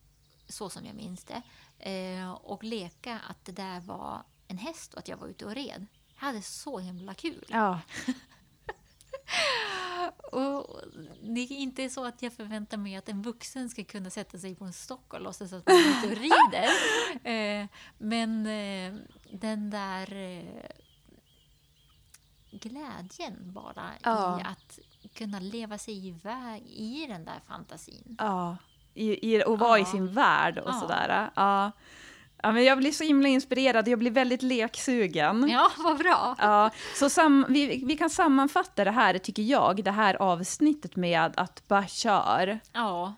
[0.49, 1.43] så som jag minns det,
[1.91, 5.55] eh, och leka att det där var en häst och att jag var ute och
[5.55, 5.87] red.
[6.25, 7.45] Hade så himla kul.
[7.49, 7.81] Ja.
[10.33, 10.81] Och
[11.23, 14.55] det är inte så att jag förväntar mig att en vuxen ska kunna sätta sig
[14.55, 16.69] på en stock och låtsas att man är ute och rider.
[17.31, 17.67] Eh,
[17.99, 18.95] men eh,
[19.31, 20.71] den där eh,
[22.51, 24.41] glädjen bara Ja.
[24.41, 24.79] i att
[25.15, 28.17] kunna leva sig iväg i den där fantasin.
[28.19, 28.57] Ja,
[28.95, 29.87] i, i, och vara i Ja.
[29.87, 30.81] sin värld och Ja.
[30.81, 31.31] sådär.
[31.37, 31.73] Ja.
[32.45, 35.49] Ja, men jag blir så himla inspirerad, jag blir väldigt leksugen.
[35.49, 36.37] Ja, vad bra!
[36.39, 41.33] Ja, så sam, vi, vi kan sammanfatta det här, tycker jag, det här avsnittet med
[41.37, 42.61] att bara kör.
[42.73, 43.15] Ja.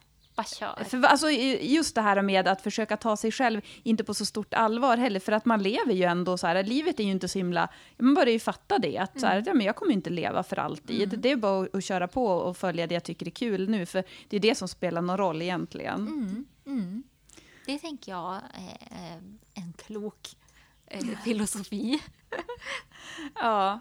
[0.90, 4.54] För, alltså, just det här med att försöka ta sig själv inte på så stort
[4.54, 7.38] allvar heller, för att man lever ju ändå så här, livet är ju inte så
[7.38, 7.68] himla,
[7.98, 10.58] man börjar ju fatta det, att så här, ja, men jag kommer inte leva för
[10.58, 11.18] alltid.
[11.18, 13.86] Det är bara att, att köra på och följa det jag tycker är kul nu,
[13.86, 16.00] för det är det som spelar någon roll egentligen.
[16.00, 17.02] Mm, mm.
[17.66, 19.16] Det tänker jag är eh,
[19.54, 20.36] en klok
[20.86, 22.02] eh, filosofi.
[23.34, 23.80] Ja.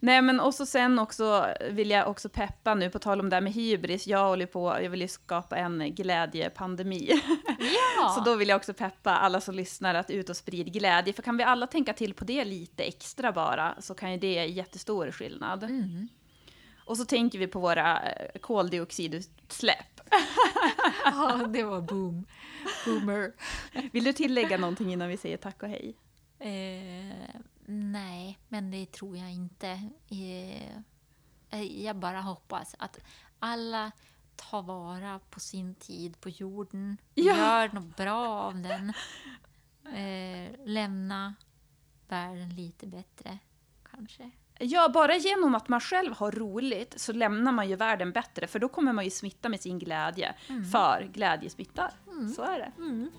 [0.00, 3.36] Nej men och så sen också vill jag också peppa nu på tal om det
[3.36, 4.06] här med hybris.
[4.06, 7.10] Jag håller på, jag vill ju skapa en glädjepandemi.
[7.98, 11.12] Ja, Så då vill jag också peppa alla som lyssnar att ut och sprid glädje.
[11.12, 14.32] För kan vi alla tänka till på det lite extra bara så kan ju det
[14.32, 15.64] ge jättestor skillnad.
[15.64, 16.08] Mm.
[16.84, 20.00] Och så tänker vi på våra eh, koldioxidutsläpp.
[21.04, 22.26] ja, det var boom.
[22.86, 23.32] Boomer.
[23.92, 25.96] Vill du tillägga någonting innan vi säger tack och hej?
[26.38, 29.68] Eh, nej, men det tror jag inte.
[30.10, 30.78] Eh,
[31.50, 33.00] eh, jag bara hoppas att
[33.38, 33.92] alla
[34.36, 36.96] tar vara på sin tid på jorden.
[37.14, 37.36] Ja.
[37.36, 38.92] Gör något bra av den.
[39.94, 41.34] Eh, lämna
[42.08, 43.38] världen lite bättre,
[43.90, 44.30] kanske.
[44.66, 48.58] Ja, bara genom att man själv har roligt så lämnar man ju världen bättre, för
[48.58, 50.34] då kommer man ju smitta med sin glädje.
[50.72, 51.90] För glädje smittar.
[52.36, 52.72] Så är det.
[52.76, 53.10] Mm.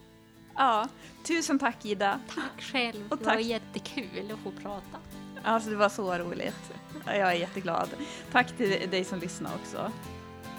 [0.56, 0.88] Ja,
[1.24, 2.20] tusen tack Ida.
[2.36, 3.06] Tack själv.
[3.10, 3.42] Och Det var tack.
[3.42, 4.98] jättekul att få prata.
[5.44, 6.72] Alltså det var så roligt.
[7.06, 7.90] Jag är jätteglad.
[8.32, 9.92] Tack till dig som lyssnar också.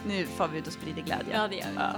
[0.07, 1.37] Nu får vi ut och sprider glädje.
[1.37, 1.77] Ja, det gör vi.
[1.77, 1.93] Ja.